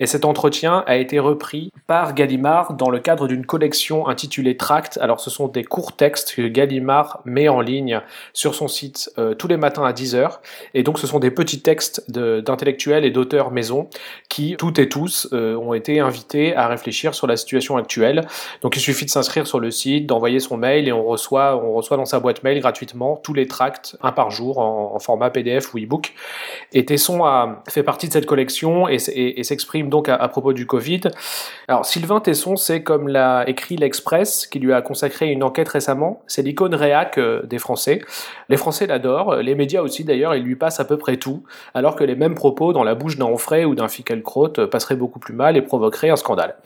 et 0.01 0.07
cet 0.07 0.25
entretien 0.25 0.85
a 0.87 0.97
été 0.97 1.19
repris 1.19 1.73
par 1.87 2.15
Gallimard 2.15 2.75
dans 2.75 2.91
le 2.91 3.01
cadre 3.01 3.27
d'une 3.27 3.45
collection 3.45 4.07
intitulée 4.07 4.57
Tract. 4.57 4.99
Alors 5.03 5.19
ce 5.21 5.29
sont 5.29 5.49
des 5.49 5.65
courts 5.65 5.97
textes 5.97 6.35
que 6.35 6.47
Gallimard 6.47 7.21
met 7.25 7.49
en 7.49 7.61
ligne 7.61 8.01
sur 8.33 8.55
son 8.55 8.69
site 8.69 9.11
euh, 9.19 9.35
tous 9.35 9.49
les 9.49 9.57
matins 9.57 9.85
à 9.85 9.93
10h. 9.93 10.39
Et 10.75 10.85
donc 10.85 10.99
ce 10.99 11.07
sont 11.07 11.19
des 11.19 11.33
petits 11.33 11.61
textes 11.63 12.11
d'intellectuels 12.11 13.05
et 13.05 13.11
d'auteurs 13.11 13.51
maison 13.51 13.89
qui, 14.29 14.55
toutes 14.57 14.79
et 14.79 14.89
tous, 14.89 15.29
euh, 15.33 15.57
ont 15.57 15.75
été 15.75 15.99
invités 15.99 16.55
à 16.55 16.69
réfléchir 16.69 17.15
sur 17.15 17.27
la 17.27 17.37
situation 17.37 17.77
actuelle. 17.77 18.27
Donc 18.63 18.77
il 18.77 18.81
suffit 18.81 19.05
de 19.05 19.11
s'inscrire 19.11 19.47
sur 19.47 19.59
le 19.59 19.71
site, 19.71 20.07
d'envoyer 20.07 20.39
son 20.39 20.57
mail 20.57 20.87
et 20.87 20.93
on 20.93 21.05
reçoit, 21.05 21.57
on 21.57 21.73
reçoit 21.73 21.97
dans 21.97 22.05
sa 22.05 22.21
boîte 22.21 22.45
mail 22.45 22.61
gratuitement 22.61 23.17
tous 23.17 23.35
les 23.35 23.49
tracts, 23.49 23.97
un 24.03 24.13
par 24.13 24.31
jour, 24.31 24.59
en, 24.59 24.99
format 24.99 25.31
PDF 25.31 25.75
ou 25.75 25.79
e-book. 25.79 26.13
Et 26.73 26.85
Tesson 26.85 27.25
a 27.25 27.63
fait 27.69 27.85
partie 27.85 28.09
de 28.09 28.13
cette 28.13 28.27
collection 28.27 28.89
et, 28.89 28.99
et 29.15 29.45
s'exprime 29.45 29.88
donc 29.89 30.09
à, 30.09 30.29
propos 30.29 30.53
du 30.53 30.67
Covid. 30.67 31.01
Alors 31.69 31.85
Sylvain 31.85 32.21
Tesson, 32.21 32.57
c'est 32.57 32.83
comme 32.83 33.09
l'a 33.09 33.45
écrit 33.49 33.77
l'Express, 33.77 34.47
qui 34.47 34.59
lui 34.59 34.73
a 34.73 34.83
consacré 34.83 35.31
une 35.31 35.43
enquête 35.43 35.69
récemment, 35.69 36.23
c'est 36.27 36.43
l'icône 36.43 36.75
réac 36.75 37.19
euh, 37.19 37.43
des 37.45 37.59
Français. 37.59 38.01
Les 38.49 38.57
Français 38.57 38.87
l'adorent, 38.87 39.37
les 39.37 39.55
médias 39.55 39.83
aussi 39.83 40.05
d'ailleurs, 40.05 40.35
ils 40.35 40.43
lui 40.43 40.57
passent 40.57 40.81
à 40.81 40.85
peu 40.85 40.97
près 40.97 41.17
tout, 41.17 41.45
alors 41.75 41.97
que 41.97 42.05
les 42.05 42.17
mêmes 42.17 42.35
propos 42.35 42.73
dans 42.73 42.85
la 42.85 42.95
bouche 42.95 43.17
d'un 43.17 43.27
Onfray 43.27 43.65
ou 43.65 43.75
d'un 43.75 43.89
Fickelkraut 43.89 44.67
passeraient 44.71 44.97
beaucoup 44.97 45.19
plus 45.19 45.35
mal 45.35 45.57
et 45.57 45.63
provoqueraient 45.63 46.11
un 46.11 46.17
scandale. 46.17 46.57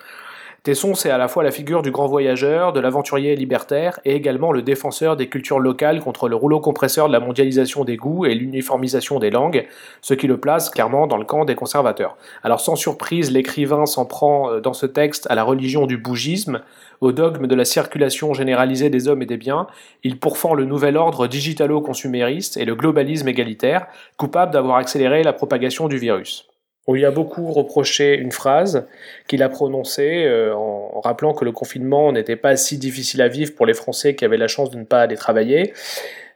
Tesson, 0.64 0.94
c'est 0.94 1.10
à 1.10 1.18
la 1.18 1.26
fois 1.26 1.42
la 1.42 1.50
figure 1.50 1.82
du 1.82 1.90
grand 1.90 2.06
voyageur, 2.06 2.72
de 2.72 2.78
l'aventurier 2.78 3.34
libertaire, 3.34 3.98
et 4.04 4.14
également 4.14 4.52
le 4.52 4.62
défenseur 4.62 5.16
des 5.16 5.28
cultures 5.28 5.58
locales 5.58 6.00
contre 6.00 6.28
le 6.28 6.36
rouleau 6.36 6.60
compresseur 6.60 7.08
de 7.08 7.12
la 7.12 7.18
mondialisation 7.18 7.82
des 7.82 7.96
goûts 7.96 8.26
et 8.26 8.34
l'uniformisation 8.36 9.18
des 9.18 9.30
langues, 9.30 9.66
ce 10.02 10.14
qui 10.14 10.28
le 10.28 10.38
place 10.38 10.70
clairement 10.70 11.08
dans 11.08 11.16
le 11.16 11.24
camp 11.24 11.44
des 11.44 11.56
conservateurs. 11.56 12.16
Alors 12.44 12.60
sans 12.60 12.76
surprise, 12.76 13.32
l'écrivain 13.32 13.86
s'en 13.86 14.06
prend 14.06 14.52
euh, 14.52 14.60
dans 14.60 14.72
ce 14.72 14.86
texte 14.86 15.26
à 15.28 15.34
la 15.34 15.42
religion 15.42 15.86
du 15.86 15.96
bougisme, 15.96 16.60
au 17.00 17.10
dogme 17.10 17.48
de 17.48 17.56
la 17.56 17.64
circulation 17.64 18.32
généralisée 18.32 18.88
des 18.88 19.08
hommes 19.08 19.22
et 19.22 19.26
des 19.26 19.38
biens, 19.38 19.66
il 20.04 20.20
pourfend 20.20 20.54
le 20.54 20.64
nouvel 20.64 20.96
ordre 20.96 21.26
digitalo-consumériste 21.26 22.56
et 22.56 22.64
le 22.64 22.76
globalisme 22.76 23.26
égalitaire, 23.26 23.88
coupable 24.16 24.52
d'avoir 24.52 24.76
accéléré 24.76 25.24
la 25.24 25.32
propagation 25.32 25.88
du 25.88 25.96
virus. 25.96 26.51
On 26.86 26.94
lui 26.94 27.04
a 27.04 27.10
beaucoup 27.10 27.52
reproché 27.52 28.16
une 28.16 28.32
phrase 28.32 28.86
qu'il 29.28 29.42
a 29.42 29.48
prononcée 29.48 30.24
euh, 30.24 30.54
en, 30.54 31.00
rappelant 31.00 31.32
que 31.32 31.44
le 31.44 31.52
confinement 31.52 32.12
n'était 32.12 32.36
pas 32.36 32.56
si 32.56 32.78
difficile 32.78 33.22
à 33.22 33.28
vivre 33.28 33.54
pour 33.54 33.66
les 33.66 33.74
Français 33.74 34.14
qui 34.16 34.24
avaient 34.24 34.36
la 34.36 34.48
chance 34.48 34.70
de 34.70 34.78
ne 34.78 34.84
pas 34.84 35.00
aller 35.00 35.16
travailler, 35.16 35.72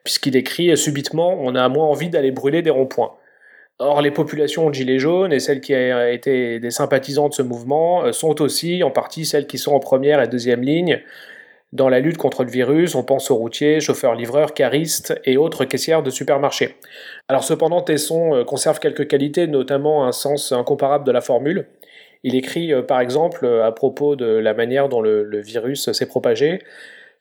puisqu'il 0.04 0.36
écrit 0.36 0.76
subitement 0.76 1.36
on 1.40 1.54
a 1.54 1.68
moins 1.68 1.86
envie 1.86 2.08
d'aller 2.08 2.30
brûler 2.30 2.62
des 2.62 2.70
ronds-points. 2.70 3.12
Or, 3.78 4.00
les 4.00 4.10
populations 4.10 4.70
de 4.70 4.74
Gilets 4.74 4.98
jaunes 4.98 5.34
et 5.34 5.38
celles 5.38 5.60
qui 5.60 5.74
ont 5.74 6.06
été 6.06 6.58
des 6.60 6.70
sympathisants 6.70 7.28
de 7.28 7.34
ce 7.34 7.42
mouvement 7.42 8.04
euh, 8.04 8.12
sont 8.12 8.40
aussi 8.40 8.82
en 8.82 8.90
partie 8.90 9.26
celles 9.26 9.46
qui 9.46 9.58
sont 9.58 9.72
en 9.72 9.80
première 9.80 10.22
et 10.22 10.28
deuxième 10.28 10.62
ligne 10.62 11.02
dans 11.72 11.88
la 11.88 12.00
lutte 12.00 12.16
contre 12.16 12.44
le 12.44 12.50
virus, 12.50 12.94
on 12.94 13.02
pense 13.02 13.30
aux 13.30 13.36
routiers, 13.36 13.80
chauffeurs-livreurs, 13.80 14.54
caristes 14.54 15.20
et 15.24 15.36
autres 15.36 15.64
caissières 15.64 16.02
de 16.02 16.10
supermarchés. 16.10 16.76
Alors 17.28 17.44
cependant, 17.44 17.82
Tesson 17.82 18.34
euh, 18.34 18.44
conserve 18.44 18.78
quelques 18.78 19.08
qualités, 19.08 19.46
notamment 19.46 20.06
un 20.06 20.12
sens 20.12 20.52
incomparable 20.52 21.04
de 21.04 21.12
la 21.12 21.20
formule. 21.20 21.66
Il 22.22 22.34
écrit 22.34 22.72
euh, 22.72 22.82
par 22.82 23.00
exemple 23.00 23.46
à 23.46 23.72
propos 23.72 24.16
de 24.16 24.26
la 24.26 24.54
manière 24.54 24.88
dont 24.88 25.00
le, 25.00 25.40
virus 25.40 25.90
s'est 25.90 26.06
propagé 26.06 26.60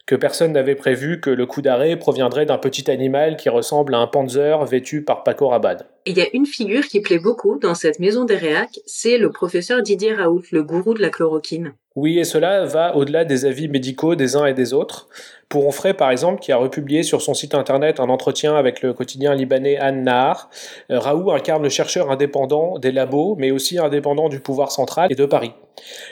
que 0.06 0.16
personne 0.16 0.52
n'avait 0.52 0.76
prévu 0.76 1.20
que 1.20 1.32
le 1.32 1.48
coup 1.48 1.64
d'arrêt 1.64 1.96
proviendrait 1.98 2.46
d'un 2.46 2.60
petit 2.60 2.92
animal 2.92 3.38
qui 3.38 3.50
ressemble 3.50 3.96
à 3.96 3.98
un 3.98 4.08
panzer 4.08 4.64
vêtu 4.66 5.04
par 5.04 5.24
Paco 5.24 5.48
Rabanne. 5.48 5.84
Il 6.06 6.18
y 6.18 6.22
a 6.22 6.28
une 6.34 6.46
figure 6.46 6.86
qui 6.86 7.02
plaît 7.02 7.18
beaucoup 7.18 7.58
dans 7.58 7.74
cette 7.74 8.00
maison 8.00 8.24
des 8.24 8.36
réacs, 8.36 8.80
c'est 8.86 9.18
le 9.18 9.32
professeur 9.32 9.82
Didier 9.82 10.14
Raoult, 10.14 10.44
le 10.52 10.62
gourou 10.62 10.94
de 10.94 11.02
la 11.02 11.10
chloroquine. 11.10 11.74
Oui, 11.96 12.20
et 12.20 12.26
cela 12.26 12.66
va 12.66 12.98
au-delà 12.98 13.24
des 13.24 13.46
avis 13.46 13.70
médicaux 13.70 14.16
des 14.16 14.36
uns 14.36 14.46
et 14.46 14.54
des 14.54 14.74
autres. 14.74 15.08
Pour 15.48 15.66
Onfray, 15.66 15.94
par 15.94 16.12
exemple, 16.12 16.42
qui 16.42 16.52
a 16.52 16.58
republié 16.58 17.04
sur 17.04 17.22
son 17.22 17.34
site 17.34 17.56
internet 17.56 18.02
un 18.02 18.10
entretien 18.10 18.54
avec 18.56 18.82
le 18.82 18.92
quotidien 18.94 19.34
libanais 19.34 19.80
An 19.80 19.94
Nahar, 19.94 20.50
euh, 20.92 21.00
Raoult 21.00 21.32
incarne 21.32 21.64
le 21.64 21.70
chercheur 21.70 22.12
indépendant 22.12 22.80
des 22.80 22.92
labos, 22.92 23.38
mais 23.40 23.52
aussi 23.52 23.80
indépendant 23.80 24.28
du 24.28 24.42
pouvoir 24.42 24.74
central 24.74 25.10
et 25.10 25.16
de 25.16 25.26
Paris. 25.26 25.54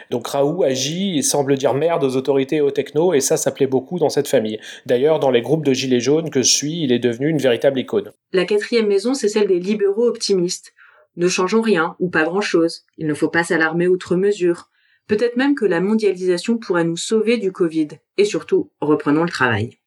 Donc 0.10 0.28
Raoult 0.28 0.64
agit 0.64 1.18
et 1.18 1.22
semble 1.22 1.58
dire 1.58 1.74
merde 1.74 2.06
aux 2.06 2.16
autorités 2.16 2.58
et 2.58 2.62
aux 2.62 2.72
technos, 2.72 3.14
et 3.14 3.20
ça, 3.20 3.36
ça 3.36 3.52
plaît 3.52 3.68
beaucoup 3.68 4.00
dans 4.00 4.10
cette 4.10 4.30
famille. 4.30 4.60
D'ailleurs, 4.86 5.20
dans 5.20 5.32
les 5.32 5.42
groupes 5.42 5.66
de 5.66 5.74
gilets 5.74 6.00
jaunes 6.00 6.30
que 6.30 6.44
je 6.44 6.52
suis, 6.52 6.82
il 6.84 6.94
est 6.94 7.00
devenu 7.00 7.28
une 7.28 7.40
véritable 7.40 7.80
icône. 7.80 8.12
La 8.32 8.46
quatrième 8.46 8.88
maison, 8.88 9.14
c'est 9.14 9.28
celle 9.28 9.48
des 9.48 9.60
libéraux 9.60 10.08
optimistes. 10.08 10.74
Ne 11.18 11.28
changeons 11.28 11.62
rien, 11.62 11.96
ou 12.00 12.10
pas 12.10 12.24
grand-chose. 12.24 12.86
Il 12.98 13.08
ne 13.08 13.14
faut 13.14 13.30
pas 13.30 13.44
s'alarmer 13.44 13.88
outre 13.88 14.16
mesure. 14.16 14.70
Peut-être 15.08 15.38
même 15.38 15.56
que 15.56 15.66
la 15.66 15.82
mondialisation 15.82 16.58
pourrait 16.58 16.86
nous 16.86 16.98
sauver 16.98 17.38
du 17.38 17.52
Covid. 17.52 17.90
Et 18.18 18.26
surtout, 18.26 18.72
reprenons 18.80 19.24
le 19.24 19.30
travail. 19.30 19.78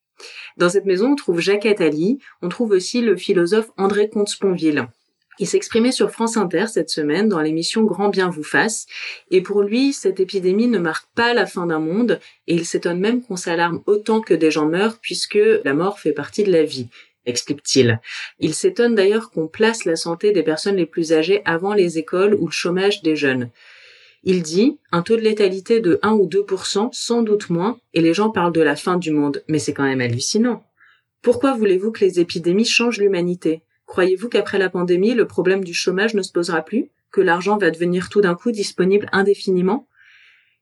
Dans 0.56 0.68
cette 0.68 0.86
maison, 0.86 1.12
on 1.12 1.16
trouve 1.16 1.40
Jacques 1.40 1.66
Attali, 1.66 2.18
on 2.42 2.48
trouve 2.48 2.70
aussi 2.70 3.00
le 3.00 3.16
philosophe 3.16 3.70
André 3.76 4.08
Comte-Sponville. 4.08 4.88
Il 5.38 5.46
s'exprimait 5.46 5.92
sur 5.92 6.10
France 6.10 6.38
Inter 6.38 6.66
cette 6.66 6.88
semaine 6.88 7.28
dans 7.28 7.40
l'émission 7.40 7.84
Grand 7.84 8.08
bien 8.08 8.30
vous 8.30 8.42
fasse, 8.42 8.86
et 9.30 9.42
pour 9.42 9.62
lui, 9.62 9.92
cette 9.92 10.18
épidémie 10.18 10.68
ne 10.68 10.78
marque 10.78 11.08
pas 11.14 11.34
la 11.34 11.44
fin 11.44 11.66
d'un 11.66 11.78
monde, 11.78 12.20
et 12.46 12.54
il 12.54 12.64
s'étonne 12.64 13.00
même 13.00 13.22
qu'on 13.22 13.36
s'alarme 13.36 13.82
autant 13.84 14.22
que 14.22 14.32
des 14.32 14.50
gens 14.50 14.66
meurent, 14.66 14.98
puisque 15.00 15.38
la 15.64 15.74
mort 15.74 15.98
fait 15.98 16.12
partie 16.12 16.44
de 16.44 16.52
la 16.52 16.62
vie, 16.62 16.88
explique-t-il. 17.26 18.00
Il 18.38 18.54
s'étonne 18.54 18.94
d'ailleurs 18.94 19.30
qu'on 19.30 19.48
place 19.48 19.84
la 19.84 19.96
santé 19.96 20.32
des 20.32 20.42
personnes 20.42 20.76
les 20.76 20.86
plus 20.86 21.12
âgées 21.12 21.42
avant 21.44 21.74
les 21.74 21.98
écoles 21.98 22.34
ou 22.34 22.46
le 22.46 22.52
chômage 22.52 23.02
des 23.02 23.16
jeunes. 23.16 23.50
Il 24.28 24.42
dit 24.42 24.80
un 24.90 25.02
taux 25.02 25.14
de 25.14 25.20
létalité 25.20 25.78
de 25.78 26.00
1 26.02 26.14
ou 26.14 26.26
2%, 26.26 26.88
sans 26.90 27.22
doute 27.22 27.48
moins, 27.48 27.78
et 27.94 28.00
les 28.00 28.12
gens 28.12 28.30
parlent 28.30 28.52
de 28.52 28.60
la 28.60 28.74
fin 28.74 28.96
du 28.96 29.12
monde, 29.12 29.44
mais 29.46 29.60
c'est 29.60 29.72
quand 29.72 29.84
même 29.84 30.00
hallucinant. 30.00 30.64
Pourquoi 31.22 31.54
voulez-vous 31.54 31.92
que 31.92 32.04
les 32.04 32.18
épidémies 32.18 32.64
changent 32.64 32.98
l'humanité? 32.98 33.62
Croyez-vous 33.86 34.28
qu'après 34.28 34.58
la 34.58 34.68
pandémie, 34.68 35.14
le 35.14 35.28
problème 35.28 35.62
du 35.62 35.72
chômage 35.72 36.14
ne 36.14 36.22
se 36.22 36.32
posera 36.32 36.62
plus? 36.62 36.90
Que 37.12 37.20
l'argent 37.20 37.56
va 37.56 37.70
devenir 37.70 38.08
tout 38.08 38.20
d'un 38.20 38.34
coup 38.34 38.50
disponible 38.50 39.08
indéfiniment? 39.12 39.86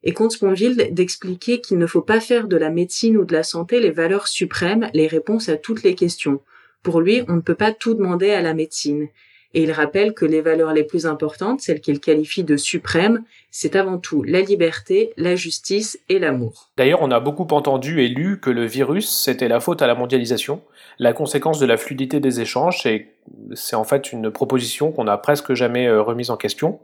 Et 0.03 0.13
Comte 0.13 0.33
Sponville 0.33 0.91
d'expliquer 0.93 1.63
qu'il 1.63 1.79
ne 1.79 1.87
faut 1.87 2.03
pas 2.03 2.21
faire 2.21 2.49
de 2.49 2.59
la 2.59 2.69
médecine 2.69 3.17
ou 3.17 3.25
de 3.25 3.33
la 3.33 3.45
santé 3.45 3.81
les 3.81 3.91
valeurs 3.91 4.29
suprêmes, 4.29 4.91
les 4.93 5.07
réponses 5.07 5.49
à 5.49 5.57
toutes 5.57 5.85
les 5.85 5.95
questions. 5.95 6.43
Pour 6.83 7.01
lui, 7.01 7.23
on 7.29 7.37
ne 7.37 7.41
peut 7.41 7.55
pas 7.55 7.73
tout 7.73 7.95
demander 7.95 8.31
à 8.31 8.43
la 8.43 8.53
médecine. 8.53 9.09
Et 9.55 9.63
il 9.63 9.73
rappelle 9.73 10.15
que 10.15 10.25
les 10.25 10.41
valeurs 10.41 10.73
les 10.73 10.83
plus 10.83 11.07
importantes, 11.07 11.61
celles 11.61 11.81
qu'il 11.81 12.01
qualifie 12.01 12.43
de 12.43 12.57
suprêmes, 12.57 13.23
c'est 13.53 13.77
avant 13.77 13.99
tout 13.99 14.25
la 14.25 14.41
liberté, 14.41 15.13
la 15.17 15.37
justice 15.37 15.99
et 16.09 16.19
l'amour. 16.19 16.71
D'ailleurs, 16.77 17.03
on 17.03 17.11
a 17.13 17.21
beaucoup 17.21 17.47
entendu 17.53 18.03
et 18.03 18.09
lu 18.09 18.41
que 18.41 18.51
le 18.51 18.67
virus, 18.67 19.09
c'était 19.09 19.47
la 19.47 19.61
faute 19.61 19.81
à 19.81 19.87
la 19.87 19.95
mondialisation, 19.95 20.61
la 20.99 21.13
conséquence 21.13 21.61
de 21.61 21.67
la 21.67 21.77
fluidité 21.77 22.19
des 22.19 22.41
échanges, 22.41 22.85
et 22.85 23.13
c'est 23.55 23.77
en 23.77 23.85
fait 23.85 24.13
une 24.13 24.31
proposition 24.31 24.91
qu'on 24.91 25.05
n'a 25.05 25.19
presque 25.19 25.55
jamais 25.55 25.87
euh, 25.87 26.03
remise 26.03 26.31
en 26.31 26.37
question. 26.37 26.81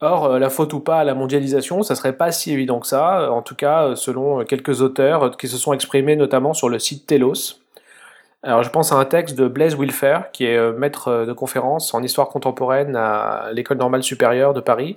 Or, 0.00 0.24
euh, 0.24 0.38
la 0.38 0.48
faute 0.48 0.72
ou 0.72 0.80
pas 0.80 1.00
à 1.00 1.04
la 1.04 1.14
mondialisation, 1.14 1.82
ça 1.82 1.94
serait 1.94 2.16
pas 2.16 2.32
si 2.32 2.52
évident 2.52 2.80
que 2.80 2.86
ça, 2.86 3.30
en 3.30 3.42
tout 3.42 3.54
cas 3.54 3.96
selon 3.96 4.44
quelques 4.44 4.80
auteurs 4.80 5.36
qui 5.36 5.48
se 5.48 5.58
sont 5.58 5.74
exprimés 5.74 6.16
notamment 6.16 6.54
sur 6.54 6.70
le 6.70 6.78
site 6.78 7.06
Telos, 7.06 7.65
alors 8.42 8.62
je 8.62 8.70
pense 8.70 8.92
à 8.92 8.96
un 8.96 9.04
texte 9.04 9.36
de 9.36 9.48
Blaise 9.48 9.76
Wilfer, 9.76 10.18
qui 10.32 10.44
est 10.44 10.56
euh, 10.56 10.72
maître 10.72 11.08
euh, 11.08 11.26
de 11.26 11.32
conférence 11.32 11.94
en 11.94 12.02
histoire 12.02 12.28
contemporaine 12.28 12.94
à 12.94 13.50
l'École 13.52 13.78
normale 13.78 14.02
supérieure 14.02 14.54
de 14.54 14.60
Paris, 14.60 14.96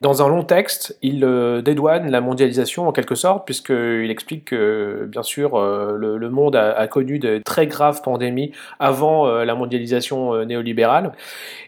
dans 0.00 0.22
un 0.22 0.28
long 0.28 0.42
texte, 0.42 0.96
il 1.02 1.24
euh, 1.24 1.62
dédouane 1.62 2.10
la 2.10 2.20
mondialisation 2.20 2.88
en 2.88 2.92
quelque 2.92 3.14
sorte, 3.14 3.44
puisqu'il 3.44 4.10
explique 4.10 4.46
que, 4.46 5.06
bien 5.10 5.22
sûr, 5.22 5.54
euh, 5.54 5.96
le, 5.96 6.30
monde 6.30 6.56
a, 6.56 6.86
connu 6.88 7.18
de 7.18 7.40
très 7.44 7.66
graves 7.66 8.02
pandémies 8.02 8.52
avant 8.80 9.26
euh, 9.26 9.44
la 9.44 9.54
mondialisation 9.54 10.44
néolibérale, 10.44 11.12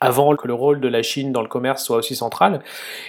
avant 0.01 0.35
que 0.37 0.47
le 0.47 0.55
rôle 0.55 0.81
de 0.81 0.89
la 0.89 1.03
Chine 1.03 1.33
dans 1.33 1.43
le 1.43 1.49
commerce 1.49 1.85
soit 1.85 1.99
aussi 1.99 2.17
central, 2.17 2.61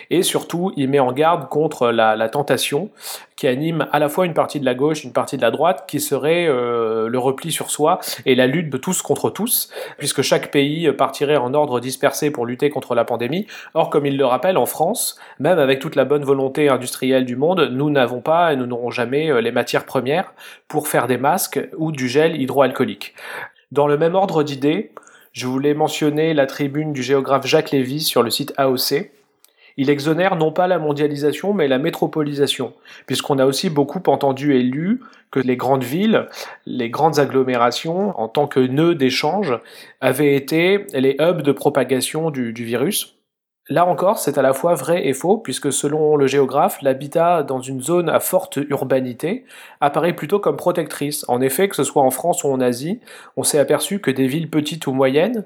et 0.09 0.23
surtout, 0.23 0.71
il 0.77 0.89
met 0.89 0.99
en 0.99 1.11
garde 1.11 1.49
contre 1.49 1.89
la, 1.89 2.27
tentation 2.29 2.89
qui 3.37 3.47
anime 3.47 3.87
à 3.91 3.99
la 3.99 4.09
fois 4.09 4.25
une 4.25 4.33
partie 4.33 4.59
de 4.59 4.65
la 4.65 4.73
gauche, 4.73 5.03
une 5.03 5.13
partie 5.13 5.37
de 5.37 5.41
la 5.41 5.51
droite, 5.51 5.85
qui 5.87 5.99
serait 5.99 6.47
le 6.47 7.17
repli 7.17 7.51
sur 7.51 7.71
soi 7.71 7.99
et 8.25 8.35
la 8.35 8.47
lutte 8.47 8.69
de 8.69 8.77
tous 8.77 9.01
contre 9.01 9.29
tous, 9.29 9.69
puisque 9.97 10.23
chaque 10.23 10.51
pays 10.51 10.91
partirait 10.91 11.37
en 11.37 11.53
ordre 11.53 11.79
dispersé 11.79 12.31
pour 12.31 12.45
lutter 12.45 12.69
contre 12.69 12.95
la 12.95 13.05
pandémie. 13.05 13.47
Or, 13.75 13.89
comme 13.89 14.05
il 14.05 14.17
le 14.17 14.25
rappelle, 14.25 14.57
en 14.57 14.65
France, 14.65 15.06
même 15.39 15.59
avec 15.59 15.79
toute 15.79 15.95
la 15.95 16.05
bonne 16.05 16.23
volonté 16.23 16.69
industrielle 16.69 17.25
du 17.25 17.35
monde, 17.35 17.69
nous 17.71 17.89
n'avons 17.89 18.21
pas 18.21 18.53
et 18.53 18.55
nous 18.55 18.65
n'aurons 18.65 18.91
jamais 18.91 19.31
euh, 19.31 19.41
les 19.41 19.51
matières 19.51 19.85
premières 19.85 20.33
pour 20.67 20.87
faire 20.87 21.07
des 21.07 21.17
masques 21.17 21.59
ou 21.77 21.91
du 21.91 22.07
gel 22.07 22.39
hydroalcoolique. 22.39 23.13
Dans 23.71 23.87
le 23.87 23.97
même 23.97 24.15
ordre 24.15 24.43
d'idées, 24.43 24.91
je 25.33 25.45
voulais 25.45 25.73
mentionner 25.73 26.33
la 26.33 26.47
tribune 26.47 26.93
du 26.93 27.03
géographe 27.03 27.45
Jacques 27.45 27.71
Lévy 27.71 27.99
sur 27.99 28.23
le 28.23 28.29
site 28.29 28.53
AOC. 28.57 29.11
Il 29.79 29.91
exonère 29.91 30.35
non 30.35 30.51
pas 30.51 30.65
la 30.65 30.79
mondialisation, 30.79 31.53
mais 31.53 31.67
la 31.67 31.77
métropolisation, 31.77 32.73
puisqu'on 33.05 33.37
a 33.37 33.45
aussi 33.45 33.69
beaucoup 33.69 34.01
entendu 34.07 34.55
et 34.55 34.63
lu 34.63 35.01
que 35.29 35.39
les 35.39 35.55
grandes 35.55 35.83
villes, 35.83 36.27
les 36.65 36.89
grandes 36.89 37.19
agglomérations, 37.19 38.19
en 38.19 38.27
tant 38.27 38.47
que 38.47 38.59
nœuds 38.59 38.95
d'échange, 38.95 39.59
avaient 40.01 40.35
été 40.35 40.87
les 40.93 41.15
hubs 41.19 41.43
de 41.43 41.51
propagation 41.51 42.31
du, 42.31 42.53
du 42.53 42.65
virus. 42.65 43.16
Là 43.69 43.85
encore, 43.85 44.17
c'est 44.17 44.37
à 44.37 44.41
la 44.41 44.53
fois 44.53 44.75
vrai 44.75 45.07
et 45.07 45.13
faux, 45.13 45.37
puisque 45.37 45.73
selon 45.73 46.15
le 46.15 46.25
géographe, 46.25 46.81
l'habitat 46.81 47.43
dans 47.43 47.59
une 47.59 47.81
zone 47.81 48.07
à 48.07 48.21
forte 48.21 48.57
urbanité 48.69 49.43
apparaît 49.81 50.13
plutôt 50.15 50.39
comme 50.39 50.55
protectrice. 50.55 51.25
En 51.27 51.41
effet, 51.41 51.67
que 51.67 51.75
ce 51.75 51.83
soit 51.83 52.01
en 52.01 52.11
France 52.11 52.45
ou 52.45 52.47
en 52.47 52.61
Asie, 52.61 53.01
on 53.35 53.43
s'est 53.43 53.59
aperçu 53.59 53.99
que 53.99 54.09
des 54.11 54.27
villes 54.27 54.49
petites 54.49 54.87
ou 54.87 54.93
moyennes 54.93 55.43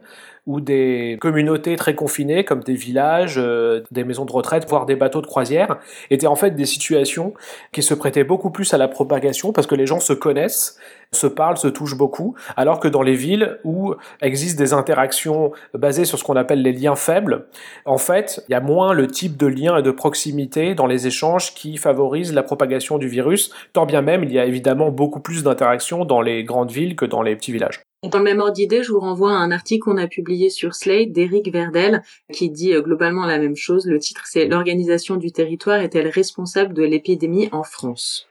ou 0.47 0.59
des 0.59 1.17
communautés 1.21 1.75
très 1.75 1.93
confinées 1.93 2.43
comme 2.43 2.63
des 2.63 2.73
villages, 2.73 3.35
euh, 3.37 3.83
des 3.91 4.03
maisons 4.03 4.25
de 4.25 4.31
retraite, 4.31 4.67
voire 4.67 4.85
des 4.85 4.95
bateaux 4.95 5.21
de 5.21 5.27
croisière, 5.27 5.77
étaient 6.09 6.27
en 6.27 6.35
fait 6.35 6.51
des 6.51 6.65
situations 6.65 7.33
qui 7.71 7.83
se 7.83 7.93
prêtaient 7.93 8.23
beaucoup 8.23 8.49
plus 8.49 8.73
à 8.73 8.77
la 8.77 8.87
propagation 8.87 9.53
parce 9.53 9.67
que 9.67 9.75
les 9.75 9.85
gens 9.85 9.99
se 9.99 10.13
connaissent, 10.13 10.79
se 11.11 11.27
parlent, 11.27 11.57
se 11.57 11.67
touchent 11.67 11.97
beaucoup, 11.97 12.35
alors 12.57 12.79
que 12.79 12.87
dans 12.87 13.03
les 13.03 13.13
villes 13.13 13.59
où 13.63 13.93
existent 14.21 14.61
des 14.61 14.73
interactions 14.73 15.51
basées 15.75 16.05
sur 16.05 16.17
ce 16.17 16.23
qu'on 16.23 16.35
appelle 16.35 16.63
les 16.63 16.73
liens 16.73 16.95
faibles, 16.95 17.45
en 17.85 17.97
fait, 17.97 18.43
il 18.49 18.53
y 18.53 18.55
a 18.55 18.61
moins 18.61 18.93
le 18.93 19.07
type 19.07 19.37
de 19.37 19.47
lien 19.47 19.77
et 19.77 19.83
de 19.83 19.91
proximité 19.91 20.73
dans 20.73 20.87
les 20.87 21.05
échanges 21.05 21.53
qui 21.53 21.77
favorisent 21.77 22.33
la 22.33 22.43
propagation 22.43 22.97
du 22.97 23.07
virus, 23.07 23.51
tant 23.73 23.85
bien 23.85 24.01
même 24.01 24.23
il 24.23 24.31
y 24.31 24.39
a 24.39 24.45
évidemment 24.45 24.89
beaucoup 24.89 25.19
plus 25.19 25.43
d'interactions 25.43 26.03
dans 26.05 26.21
les 26.21 26.43
grandes 26.43 26.71
villes 26.71 26.95
que 26.95 27.05
dans 27.05 27.21
les 27.21 27.35
petits 27.35 27.51
villages. 27.51 27.81
Dans 28.03 28.17
le 28.17 28.23
même 28.23 28.39
ordre 28.39 28.53
d'idée, 28.53 28.81
je 28.81 28.91
vous 28.91 28.99
renvoie 28.99 29.31
à 29.31 29.35
un 29.35 29.51
article 29.51 29.83
qu'on 29.83 29.97
a 29.97 30.07
publié 30.07 30.49
sur 30.49 30.73
Slate 30.73 31.11
d'Éric 31.11 31.51
Verdel 31.51 32.01
qui 32.33 32.49
dit 32.49 32.73
euh, 32.73 32.81
globalement 32.81 33.27
la 33.27 33.37
même 33.37 33.55
chose. 33.55 33.85
Le 33.85 33.99
titre 33.99 34.23
c'est 34.25 34.47
L'organisation 34.47 35.17
du 35.17 35.31
territoire 35.31 35.81
est-elle 35.81 36.07
responsable 36.07 36.73
de 36.73 36.81
l'épidémie 36.81 37.49
en 37.51 37.61
France? 37.61 38.27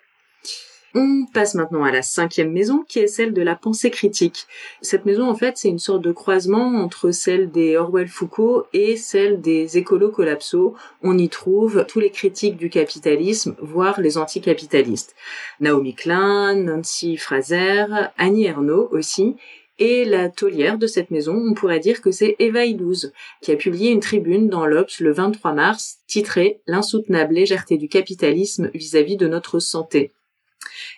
On 0.94 1.26
passe 1.32 1.54
maintenant 1.54 1.84
à 1.84 1.92
la 1.92 2.02
cinquième 2.02 2.50
maison, 2.50 2.84
qui 2.88 2.98
est 2.98 3.06
celle 3.06 3.32
de 3.32 3.42
la 3.42 3.54
pensée 3.54 3.90
critique. 3.90 4.46
Cette 4.80 5.04
maison, 5.04 5.28
en 5.28 5.34
fait, 5.34 5.56
c'est 5.56 5.68
une 5.68 5.78
sorte 5.78 6.02
de 6.02 6.12
croisement 6.12 6.82
entre 6.82 7.12
celle 7.12 7.50
des 7.50 7.76
Orwell-Foucault 7.76 8.66
et 8.72 8.96
celle 8.96 9.40
des 9.40 9.78
écolos 9.78 10.10
collapso. 10.10 10.74
On 11.02 11.16
y 11.16 11.28
trouve 11.28 11.84
tous 11.86 12.00
les 12.00 12.10
critiques 12.10 12.56
du 12.56 12.70
capitalisme, 12.70 13.54
voire 13.60 14.00
les 14.00 14.18
anticapitalistes. 14.18 15.14
Naomi 15.60 15.94
Klein, 15.94 16.56
Nancy 16.56 17.16
Fraser, 17.16 17.86
Annie 18.18 18.46
Ernaux 18.46 18.88
aussi, 18.90 19.36
et 19.80 20.04
la 20.04 20.28
taulière 20.28 20.76
de 20.76 20.86
cette 20.86 21.10
maison, 21.10 21.34
on 21.34 21.54
pourrait 21.54 21.80
dire 21.80 22.02
que 22.02 22.10
c'est 22.10 22.36
Eva 22.38 22.66
Illouz, 22.66 23.12
qui 23.40 23.50
a 23.50 23.56
publié 23.56 23.90
une 23.90 24.00
tribune 24.00 24.50
dans 24.50 24.66
l'Obs 24.66 25.00
le 25.00 25.10
23 25.10 25.54
mars, 25.54 26.00
titrée 26.06 26.60
L'insoutenable 26.66 27.34
légèreté 27.34 27.78
du 27.78 27.88
capitalisme 27.88 28.70
vis-à-vis 28.74 29.16
de 29.16 29.26
notre 29.26 29.58
santé. 29.58 30.12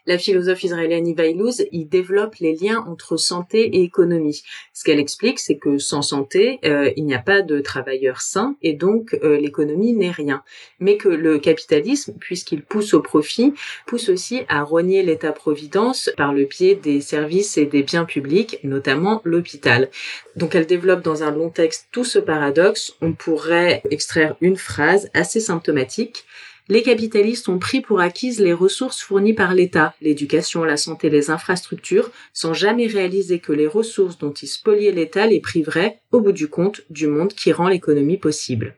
La 0.04 0.18
philosophe 0.18 0.64
israélienne 0.64 1.06
Illouz 1.06 1.64
y 1.70 1.84
développe 1.84 2.34
les 2.40 2.56
liens 2.56 2.84
entre 2.88 3.16
santé 3.16 3.60
et 3.76 3.82
économie. 3.82 4.42
Ce 4.72 4.82
qu'elle 4.82 4.98
explique, 4.98 5.38
c'est 5.38 5.58
que 5.58 5.78
sans 5.78 6.02
santé, 6.02 6.58
euh, 6.64 6.90
il 6.96 7.04
n'y 7.04 7.14
a 7.14 7.20
pas 7.20 7.42
de 7.42 7.60
travailleurs 7.60 8.20
sains 8.20 8.56
et 8.62 8.72
donc 8.72 9.16
euh, 9.22 9.38
l'économie 9.38 9.92
n'est 9.92 10.10
rien. 10.10 10.42
Mais 10.80 10.96
que 10.96 11.08
le 11.08 11.38
capitalisme, 11.38 12.14
puisqu'il 12.18 12.62
pousse 12.62 12.94
au 12.94 13.00
profit, 13.00 13.54
pousse 13.86 14.08
aussi 14.08 14.40
à 14.48 14.64
rogner 14.64 15.04
l'État-providence 15.04 16.10
par 16.16 16.32
le 16.32 16.46
pied 16.46 16.74
des 16.74 17.00
services 17.00 17.56
et 17.56 17.66
des 17.66 17.84
biens 17.84 18.04
publics, 18.04 18.58
notamment 18.64 19.20
l'hôpital. 19.24 19.88
Donc 20.34 20.56
elle 20.56 20.66
développe 20.66 21.02
dans 21.02 21.22
un 21.22 21.30
long 21.30 21.50
texte 21.50 21.86
tout 21.92 22.04
ce 22.04 22.18
paradoxe. 22.18 22.96
On 23.02 23.12
pourrait 23.12 23.82
extraire 23.90 24.34
une 24.40 24.56
phrase 24.56 25.10
assez 25.14 25.38
symptomatique 25.38 26.24
Les 26.72 26.82
capitalistes 26.82 27.50
ont 27.50 27.58
pris 27.58 27.82
pour 27.82 28.00
acquises 28.00 28.40
les 28.40 28.54
ressources 28.54 29.02
fournies 29.02 29.34
par 29.34 29.52
l'État, 29.52 29.94
l'éducation, 30.00 30.64
la 30.64 30.78
santé, 30.78 31.10
les 31.10 31.28
infrastructures, 31.28 32.10
sans 32.32 32.54
jamais 32.54 32.86
réaliser 32.86 33.40
que 33.40 33.52
les 33.52 33.66
ressources 33.66 34.16
dont 34.16 34.32
ils 34.32 34.46
spoliaient 34.46 34.90
l'État 34.90 35.26
les 35.26 35.40
priveraient, 35.40 35.98
au 36.12 36.22
bout 36.22 36.32
du 36.32 36.48
compte, 36.48 36.80
du 36.88 37.08
monde 37.08 37.34
qui 37.34 37.52
rend 37.52 37.68
l'économie 37.68 38.16
possible. 38.16 38.74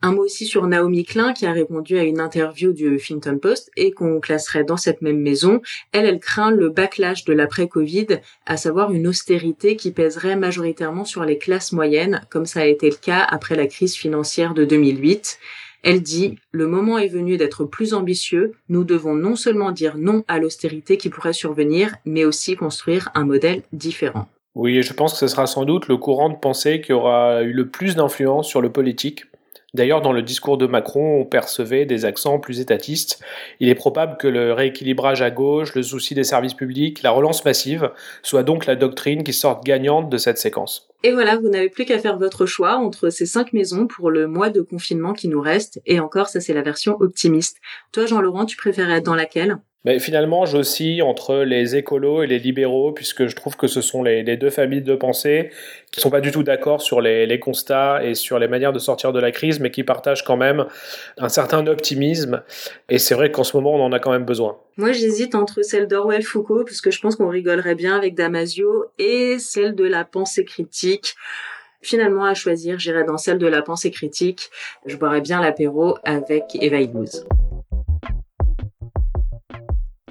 Un 0.00 0.12
mot 0.12 0.24
aussi 0.24 0.46
sur 0.46 0.66
Naomi 0.66 1.04
Klein 1.04 1.34
qui 1.34 1.44
a 1.44 1.52
répondu 1.52 1.98
à 1.98 2.04
une 2.04 2.20
interview 2.20 2.72
du 2.72 2.94
Huffington 2.94 3.38
Post 3.38 3.70
et 3.76 3.92
qu'on 3.92 4.18
classerait 4.18 4.64
dans 4.64 4.78
cette 4.78 5.02
même 5.02 5.20
maison. 5.20 5.60
Elle, 5.92 6.06
elle 6.06 6.20
craint 6.20 6.50
le 6.50 6.70
backlash 6.70 7.26
de 7.26 7.34
l'après-Covid, 7.34 8.06
à 8.46 8.56
savoir 8.56 8.92
une 8.92 9.06
austérité 9.06 9.76
qui 9.76 9.90
pèserait 9.90 10.36
majoritairement 10.36 11.04
sur 11.04 11.22
les 11.26 11.36
classes 11.36 11.72
moyennes, 11.72 12.22
comme 12.30 12.46
ça 12.46 12.60
a 12.60 12.66
été 12.66 12.88
le 12.88 12.96
cas 12.96 13.26
après 13.28 13.56
la 13.56 13.66
crise 13.66 13.94
financière 13.94 14.54
de 14.54 14.64
2008. 14.64 15.38
Elle 15.84 16.02
dit 16.02 16.38
Le 16.50 16.66
moment 16.66 16.98
est 16.98 17.08
venu 17.08 17.36
d'être 17.36 17.64
plus 17.64 17.94
ambitieux. 17.94 18.52
Nous 18.68 18.84
devons 18.84 19.14
non 19.14 19.36
seulement 19.36 19.70
dire 19.70 19.96
non 19.98 20.24
à 20.26 20.38
l'austérité 20.38 20.96
qui 20.96 21.10
pourrait 21.10 21.34
survenir, 21.34 21.94
mais 22.04 22.24
aussi 22.24 22.56
construire 22.56 23.10
un 23.14 23.24
modèle 23.24 23.62
différent. 23.72 24.26
Oui, 24.54 24.82
je 24.82 24.92
pense 24.92 25.12
que 25.12 25.18
ce 25.18 25.28
sera 25.28 25.46
sans 25.46 25.64
doute 25.64 25.88
le 25.88 25.96
courant 25.96 26.30
de 26.30 26.36
pensée 26.36 26.80
qui 26.80 26.92
aura 26.92 27.42
eu 27.42 27.52
le 27.52 27.68
plus 27.68 27.96
d'influence 27.96 28.48
sur 28.48 28.62
le 28.62 28.72
politique 28.72 29.26
D'ailleurs, 29.74 30.02
dans 30.02 30.12
le 30.12 30.22
discours 30.22 30.56
de 30.56 30.66
Macron, 30.66 31.20
on 31.20 31.24
percevait 31.24 31.84
des 31.84 32.04
accents 32.04 32.38
plus 32.38 32.60
étatistes. 32.60 33.20
Il 33.58 33.68
est 33.68 33.74
probable 33.74 34.16
que 34.16 34.28
le 34.28 34.52
rééquilibrage 34.52 35.20
à 35.20 35.32
gauche, 35.32 35.74
le 35.74 35.82
souci 35.82 36.14
des 36.14 36.22
services 36.22 36.54
publics, 36.54 37.02
la 37.02 37.10
relance 37.10 37.44
massive 37.44 37.90
soit 38.22 38.44
donc 38.44 38.66
la 38.66 38.76
doctrine 38.76 39.24
qui 39.24 39.32
sorte 39.32 39.64
gagnante 39.64 40.08
de 40.08 40.16
cette 40.16 40.38
séquence. 40.38 40.93
Et 41.04 41.12
voilà, 41.12 41.36
vous 41.36 41.50
n'avez 41.50 41.68
plus 41.68 41.84
qu'à 41.84 41.98
faire 41.98 42.18
votre 42.18 42.46
choix 42.46 42.76
entre 42.76 43.10
ces 43.10 43.26
cinq 43.26 43.52
maisons 43.52 43.86
pour 43.86 44.10
le 44.10 44.26
mois 44.26 44.48
de 44.48 44.62
confinement 44.62 45.12
qui 45.12 45.28
nous 45.28 45.42
reste. 45.42 45.82
Et 45.84 46.00
encore, 46.00 46.28
ça 46.28 46.40
c'est 46.40 46.54
la 46.54 46.62
version 46.62 46.96
optimiste. 46.98 47.58
Toi, 47.92 48.06
Jean-Laurent, 48.06 48.46
tu 48.46 48.56
préférais 48.56 48.94
être 48.94 49.04
dans 49.04 49.14
laquelle? 49.14 49.58
Mais 49.84 49.98
finalement, 49.98 50.46
j'oscille 50.46 51.02
entre 51.02 51.36
les 51.36 51.76
écolos 51.76 52.22
et 52.22 52.26
les 52.26 52.38
libéraux, 52.38 52.92
puisque 52.92 53.26
je 53.26 53.36
trouve 53.36 53.54
que 53.56 53.66
ce 53.66 53.82
sont 53.82 54.02
les, 54.02 54.22
deux 54.36 54.48
familles 54.48 54.80
de 54.80 54.94
pensée 54.94 55.50
qui 55.92 56.00
sont 56.00 56.08
pas 56.08 56.22
du 56.22 56.30
tout 56.30 56.42
d'accord 56.42 56.80
sur 56.80 57.02
les, 57.02 57.38
constats 57.38 58.02
et 58.02 58.14
sur 58.14 58.38
les 58.38 58.48
manières 58.48 58.72
de 58.72 58.78
sortir 58.78 59.12
de 59.12 59.20
la 59.20 59.30
crise, 59.30 59.60
mais 59.60 59.70
qui 59.70 59.84
partagent 59.84 60.24
quand 60.24 60.38
même 60.38 60.64
un 61.18 61.28
certain 61.28 61.66
optimisme. 61.66 62.42
Et 62.88 62.98
c'est 62.98 63.14
vrai 63.14 63.30
qu'en 63.30 63.44
ce 63.44 63.56
moment, 63.56 63.74
on 63.74 63.84
en 63.84 63.92
a 63.92 63.98
quand 63.98 64.10
même 64.10 64.24
besoin. 64.24 64.56
Moi, 64.78 64.92
j'hésite 64.92 65.34
entre 65.34 65.60
celle 65.62 65.86
d'Orwell 65.86 66.22
Foucault, 66.22 66.64
puisque 66.64 66.90
je 66.90 67.00
pense 67.00 67.16
qu'on 67.16 67.28
rigolerait 67.28 67.74
bien 67.74 67.94
avec 67.94 68.14
Damasio, 68.14 68.86
et 68.98 69.38
celle 69.38 69.74
de 69.74 69.84
la 69.84 70.04
pensée 70.04 70.46
critique. 70.46 71.14
Finalement, 71.82 72.24
à 72.24 72.32
choisir, 72.32 72.78
j'irai 72.78 73.04
dans 73.04 73.18
celle 73.18 73.36
de 73.36 73.46
la 73.46 73.60
pensée 73.60 73.90
critique. 73.90 74.48
Je 74.86 74.96
boirais 74.96 75.20
bien 75.20 75.42
l'apéro 75.42 75.98
avec 76.04 76.44
Eva 76.58 76.80
Illouz. 76.80 77.26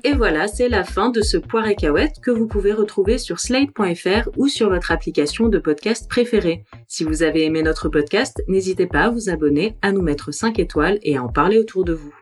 Et 0.05 0.13
voilà, 0.13 0.47
c'est 0.47 0.67
la 0.67 0.83
fin 0.83 1.09
de 1.09 1.21
ce 1.21 1.37
poire 1.37 1.65
et 1.65 1.75
que 1.75 2.31
vous 2.31 2.45
pouvez 2.45 2.73
retrouver 2.73 3.17
sur 3.17 3.39
slate.fr 3.39 4.29
ou 4.35 4.49
sur 4.49 4.69
votre 4.69 4.91
application 4.91 5.47
de 5.47 5.59
podcast 5.59 6.09
préférée. 6.09 6.65
Si 6.89 7.05
vous 7.05 7.23
avez 7.23 7.45
aimé 7.45 7.63
notre 7.63 7.87
podcast, 7.87 8.43
n'hésitez 8.49 8.85
pas 8.85 9.03
à 9.03 9.09
vous 9.09 9.29
abonner, 9.29 9.77
à 9.81 9.93
nous 9.93 10.01
mettre 10.01 10.31
5 10.31 10.59
étoiles 10.59 10.99
et 11.03 11.15
à 11.15 11.23
en 11.23 11.29
parler 11.29 11.57
autour 11.57 11.85
de 11.85 11.93
vous. 11.93 12.13